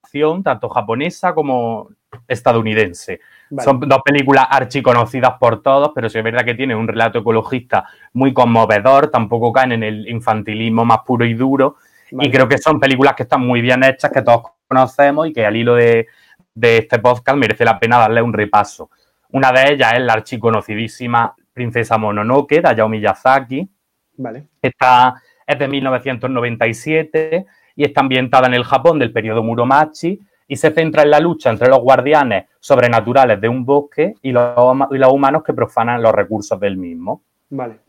[0.43, 1.89] tanto japonesa como
[2.27, 3.19] estadounidense.
[3.49, 3.63] Vale.
[3.63, 7.85] Son dos películas archiconocidas por todos, pero sí es verdad que tienen un relato ecologista
[8.13, 11.77] muy conmovedor, tampoco caen en el infantilismo más puro y duro.
[12.11, 12.27] Vale.
[12.27, 15.45] Y creo que son películas que están muy bien hechas, que todos conocemos y que
[15.45, 16.07] al hilo de,
[16.53, 18.89] de este podcast merece la pena darle un repaso.
[19.31, 23.69] Una de ellas es la archiconocidísima Princesa Mononoke de Hayao Miyazaki.
[24.17, 24.47] Vale.
[24.61, 27.45] Esta es de 1997
[27.75, 31.49] y está ambientada en el Japón del periodo Muromachi y se centra en la lucha
[31.49, 34.55] entre los guardianes sobrenaturales de un bosque y los,
[34.91, 37.21] y los humanos que profanan los recursos del mismo.
[37.49, 37.79] Vale.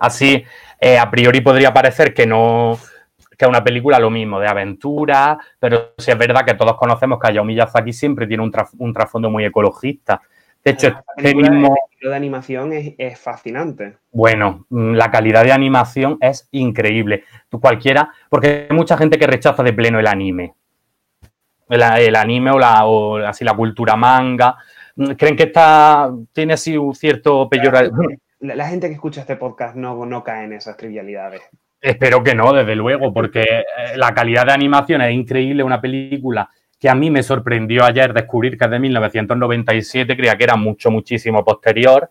[0.00, 0.44] Así,
[0.80, 2.78] eh, a priori podría parecer que no
[3.36, 7.20] que es una película lo mismo, de aventura, pero sí es verdad que todos conocemos
[7.20, 10.20] que Hayao Miyazaki siempre tiene un, traf- un trasfondo muy ecologista.
[10.64, 11.68] De hecho, este mismo...
[11.68, 13.96] el estilo de animación es, es fascinante.
[14.10, 17.24] Bueno, mm, la calidad de animación es increíble.
[17.48, 20.54] Tú cualquiera, porque hay mucha gente que rechaza de pleno el anime.
[21.68, 24.56] El, el anime o, la, o así la cultura manga.
[24.96, 28.02] Mm, Creen que está, tiene así un cierto peyorativo.
[28.40, 31.42] La, la gente que escucha este podcast no, no cae en esas trivialidades.
[31.80, 33.64] Espero que no, desde luego, porque eh,
[33.96, 35.64] la calidad de animación es increíble.
[35.64, 36.48] Una película
[36.78, 40.90] que a mí me sorprendió ayer descubrir que es de 1997, creía que era mucho,
[40.90, 42.08] muchísimo posterior.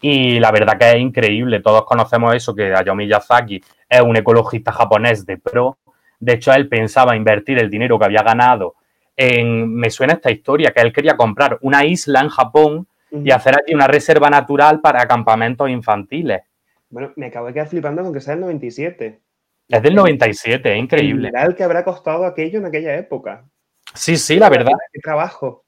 [0.00, 1.60] Y la verdad que es increíble.
[1.60, 5.78] Todos conocemos eso, que Hayao Miyazaki es un ecologista japonés de pro.
[6.20, 8.74] De hecho, él pensaba invertir el dinero que había ganado
[9.16, 9.74] en...
[9.74, 13.74] Me suena esta historia, que él quería comprar una isla en Japón y hacer allí
[13.74, 16.42] una reserva natural para campamentos infantiles.
[16.90, 19.20] Bueno, me acabo de quedar flipando con que sea el 97.
[19.68, 21.30] Es del 97, es increíble.
[21.34, 23.44] El que habrá costado aquello en aquella época.
[23.94, 24.72] Sí, sí, la verdad.
[24.92, 25.64] Qué trabajo.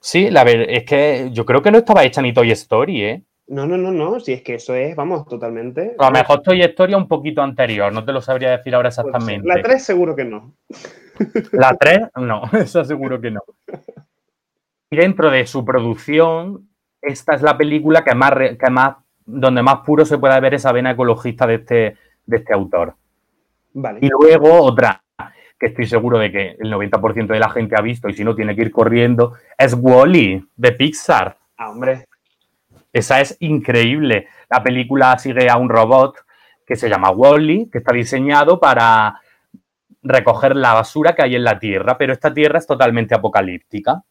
[0.00, 3.22] Sí, la verdad es que yo creo que no estaba hecha ni Toy Story, ¿eh?
[3.48, 4.18] No, no, no, no.
[4.18, 5.94] Si es que eso es, vamos, totalmente.
[5.98, 9.46] A lo mejor Toy Story un poquito anterior, no te lo sabría decir ahora exactamente.
[9.46, 10.54] La 3 seguro que no.
[11.52, 13.40] La 3, no, eso seguro que no.
[14.90, 16.68] Y dentro de su producción,
[17.02, 20.72] esta es la película que más, que más donde más puro se puede ver esa
[20.72, 22.94] vena ecologista de este, de este autor.
[23.74, 23.98] Vale.
[24.02, 25.02] Y luego otra,
[25.58, 28.34] que estoy seguro de que el 90% de la gente ha visto y si no
[28.34, 31.38] tiene que ir corriendo, es Wally de Pixar.
[31.56, 32.06] Ah, hombre.
[32.92, 34.28] Esa es increíble.
[34.50, 36.16] La película sigue a un robot
[36.66, 39.20] que se llama Wally, que está diseñado para
[40.02, 44.02] recoger la basura que hay en la Tierra, pero esta Tierra es totalmente apocalíptica.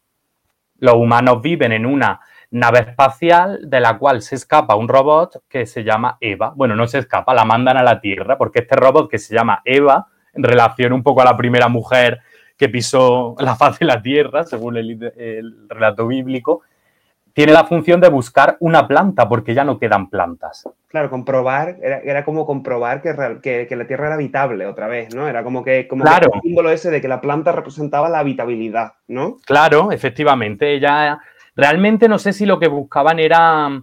[0.77, 2.19] Los humanos viven en una
[2.51, 6.53] nave espacial de la cual se escapa un robot que se llama Eva.
[6.55, 9.61] Bueno, no se escapa, la mandan a la Tierra, porque este robot que se llama
[9.65, 12.19] Eva, en relación un poco a la primera mujer
[12.57, 16.61] que pisó la faz de la Tierra, según el, el relato bíblico,
[17.33, 20.69] tiene la función de buscar una planta, porque ya no quedan plantas.
[20.87, 23.13] Claro, comprobar, era, era como comprobar que,
[23.43, 25.27] que, que la Tierra era habitable otra vez, ¿no?
[25.27, 26.29] Era como que, como Claro.
[26.31, 29.35] que el símbolo ese de que la planta representaba la habitabilidad, ¿no?
[29.45, 30.75] Claro, efectivamente.
[30.75, 31.19] Ella
[31.57, 33.81] realmente no sé si lo que buscaban era.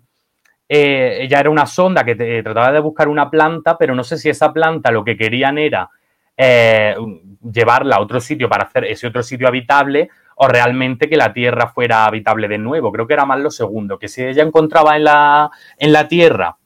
[0.68, 4.16] eh, ella era una sonda que te- trataba de buscar una planta, pero no sé
[4.16, 5.90] si esa planta lo que querían era
[6.37, 6.95] eh,
[7.53, 11.68] llevarla a otro sitio para hacer ese otro sitio habitable o realmente que la Tierra
[11.68, 12.91] fuera habitable de nuevo.
[12.93, 16.57] Creo que era más lo segundo, que si ella encontraba en la, en la Tierra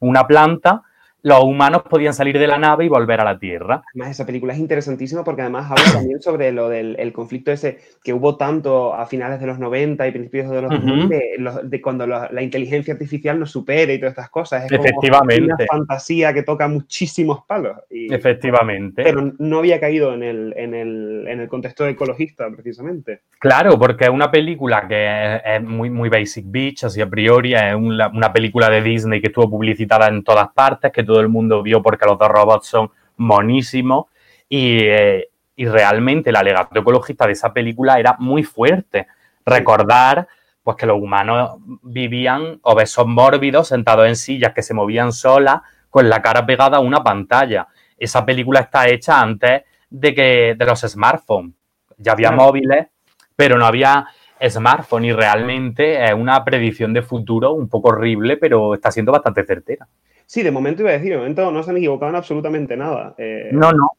[0.00, 0.82] una planta,
[1.26, 3.82] los humanos podían salir de la nave y volver a la Tierra.
[3.94, 7.78] Además, esa película es interesantísima porque además habla también sobre lo del el conflicto ese
[8.04, 10.70] que hubo tanto a finales de los 90 y principios de los.
[10.70, 14.64] 2000, de, los- de cuando la, la inteligencia artificial nos supere y todas estas cosas.
[14.64, 15.42] Es como Efectivamente.
[15.44, 17.76] una fantasía que toca muchísimos palos.
[17.90, 19.02] Y- Efectivamente.
[19.02, 23.22] pero no había caído en el, en, el, en el contexto ecologista, precisamente.
[23.38, 27.54] Claro, porque es una película que es, es muy, muy basic bitch, así a priori,
[27.54, 31.28] es una, una película de Disney que estuvo publicitada en todas partes, que todo el
[31.28, 34.06] mundo vio porque los dos robots son monísimos
[34.48, 39.06] y, eh, y realmente el alegato ecologista de esa película era muy fuerte.
[39.44, 40.28] Recordar
[40.62, 45.60] pues que los humanos vivían obesos mórbidos, sentados en sillas que se movían solas,
[45.90, 47.68] con la cara pegada a una pantalla.
[47.96, 51.54] Esa película está hecha antes de que de los smartphones.
[51.98, 52.42] Ya había Claro.
[52.42, 52.88] móviles,
[53.36, 54.06] pero no había
[54.46, 59.44] smartphone y realmente es una predicción de futuro un poco horrible, pero está siendo bastante
[59.44, 59.86] certera.
[60.26, 63.14] Sí, de momento iba a decir, de momento no se han equivocado en absolutamente nada.
[63.16, 63.90] eh, No, no.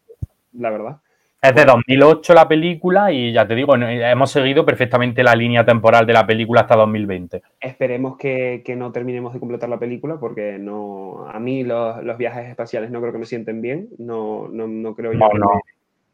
[0.54, 0.98] La verdad.
[1.40, 6.06] Es de 2008 la película y ya te digo, hemos seguido perfectamente la línea temporal
[6.06, 7.44] de la película hasta 2020.
[7.62, 12.18] Esperemos que, que no terminemos de completar la película porque no, a mí los, los
[12.18, 13.88] viajes espaciales no creo que me sienten bien.
[14.00, 15.46] No, no, no creo yo No, que no.
[15.54, 15.62] Me,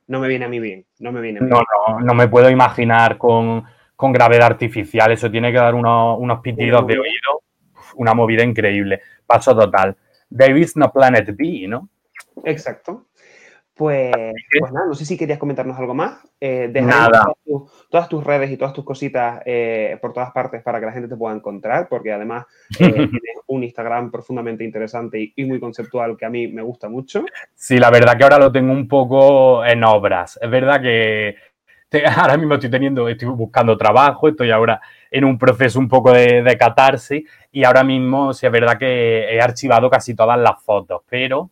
[0.10, 0.85] no me viene a mí bien.
[0.99, 1.65] No me viene a mí No, bien.
[1.88, 3.64] no, no me puedo imaginar con,
[3.95, 5.10] con gravedad artificial.
[5.14, 7.41] Eso tiene que dar unos, unos pitidos de oído.
[7.95, 9.02] Una movida increíble.
[9.26, 9.95] Paso total.
[10.36, 11.90] There is no planet B, ¿no?
[12.44, 13.06] Exacto.
[13.76, 14.11] Pues,
[14.60, 16.20] pues nada, no sé si querías comentarnos algo más.
[16.40, 17.24] Eh, Nada.
[17.24, 20.86] Todas, tus, todas tus redes y todas tus cositas eh, por todas partes para que
[20.86, 22.45] la gente te pueda encontrar, porque además
[22.80, 26.88] eh, tienes un Instagram profundamente interesante y, y muy conceptual que a mí me gusta
[26.88, 27.26] mucho.
[27.56, 30.38] Sí, la verdad que ahora lo tengo un poco en obras.
[30.40, 31.36] Es verdad que
[31.90, 34.80] te- ahora mismo estoy teniendo, estoy buscando trabajo, estoy ahora
[35.14, 39.40] en un proceso un poco de, de y ahora mismo sí es verdad que he
[39.40, 41.52] archivado casi todas las fotos, pero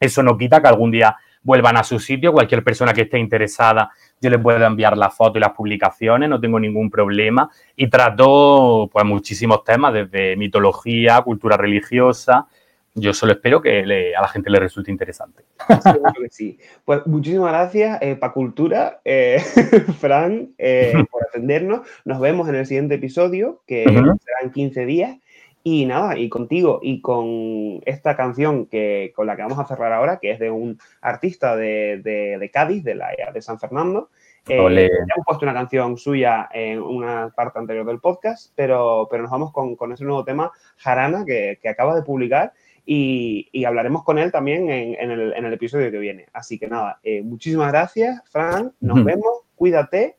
[0.00, 2.32] eso no quita que algún día vuelvan a su sitio.
[2.32, 3.90] Cualquier persona que esté interesada,
[4.20, 7.48] yo les puedo enviar las fotos y las publicaciones, no tengo ningún problema.
[7.76, 12.48] Y trato pues muchísimos temas, desde mitología, cultura religiosa.
[12.94, 15.44] Yo solo espero que le- a la gente le resulte interesante.
[15.82, 16.58] Seguro que sí.
[16.84, 19.40] Pues muchísimas gracias, eh, Pa Cultura, eh,
[20.00, 21.86] Fran, eh, por atendernos.
[22.04, 23.94] Nos vemos en el siguiente episodio, que Ujú.
[24.18, 25.16] será en 15 días.
[25.64, 29.92] Y nada, y contigo y con esta canción que, con la que vamos a cerrar
[29.92, 34.10] ahora, que es de un artista de, de- de Cádiz, de la de San Fernando.
[34.48, 39.30] Eh, hemos puesto una canción suya en una parte anterior del podcast, pero, pero nos
[39.30, 42.52] vamos con, con ese nuevo tema, Jarana, que, que acaba de publicar
[42.84, 46.26] y, y hablaremos con él también en, en el, en el episodio que viene.
[46.32, 50.16] Así que nada, eh, muchísimas gracias, Fran, nos vemos, cuídate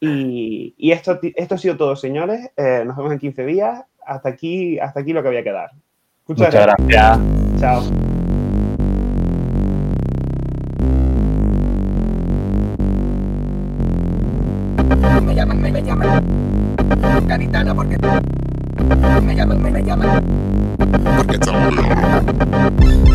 [0.00, 2.50] y, y esto, ti- esto ha sido todo, señores.
[2.56, 3.84] Eh, nos vemos en 15 días.
[4.04, 5.70] Hasta aquí, hasta aquí lo que había que dar.
[6.26, 7.18] Muchas, Muchas gracias.
[7.60, 7.82] Chao.
[15.22, 16.22] Me llaman, me, me llaman.
[17.26, 17.96] Gaditana porque.
[19.22, 20.24] Me llaman, me, me llaman.
[21.16, 21.74] Porque estamos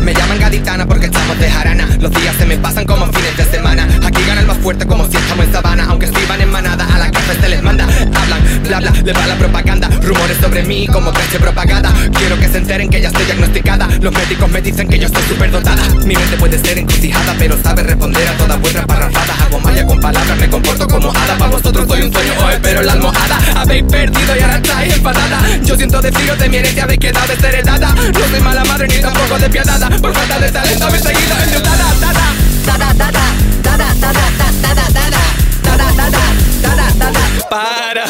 [0.00, 1.88] Me llaman gaditana porque estamos de jarana.
[2.00, 3.86] Los días se me pasan como fines de semana.
[4.04, 5.86] Aquí gana el más fuerte como si estamos en sabana.
[5.88, 7.84] Aunque escriban en manada, a la café se les manda.
[7.84, 9.88] Hablan, bla bla, le va la propaganda.
[10.02, 11.92] Rumores sobre mí como creche propagada.
[12.12, 13.88] Quiero que se enteren que ya estoy diagnosticada.
[14.00, 17.56] Los médicos me dicen que yo estoy súper dotada Mi mente puede ser encrucijada Pero
[17.62, 21.36] sabe responder a todas vuestras parrafadas Hago malla con palabras, me comporto como hada.
[21.38, 23.38] Para vosotros soy un sueño, hoy espero la almohada.
[23.56, 27.92] Habéis perdido y ahora estáis enfadada yo siento de frío de mi herencia quedado desheredada
[27.92, 32.34] No soy mala madre ni tampoco despiadada Por falta de talento me seguido endeudada Dada,
[32.94, 33.34] dada, dada,
[37.50, 38.06] para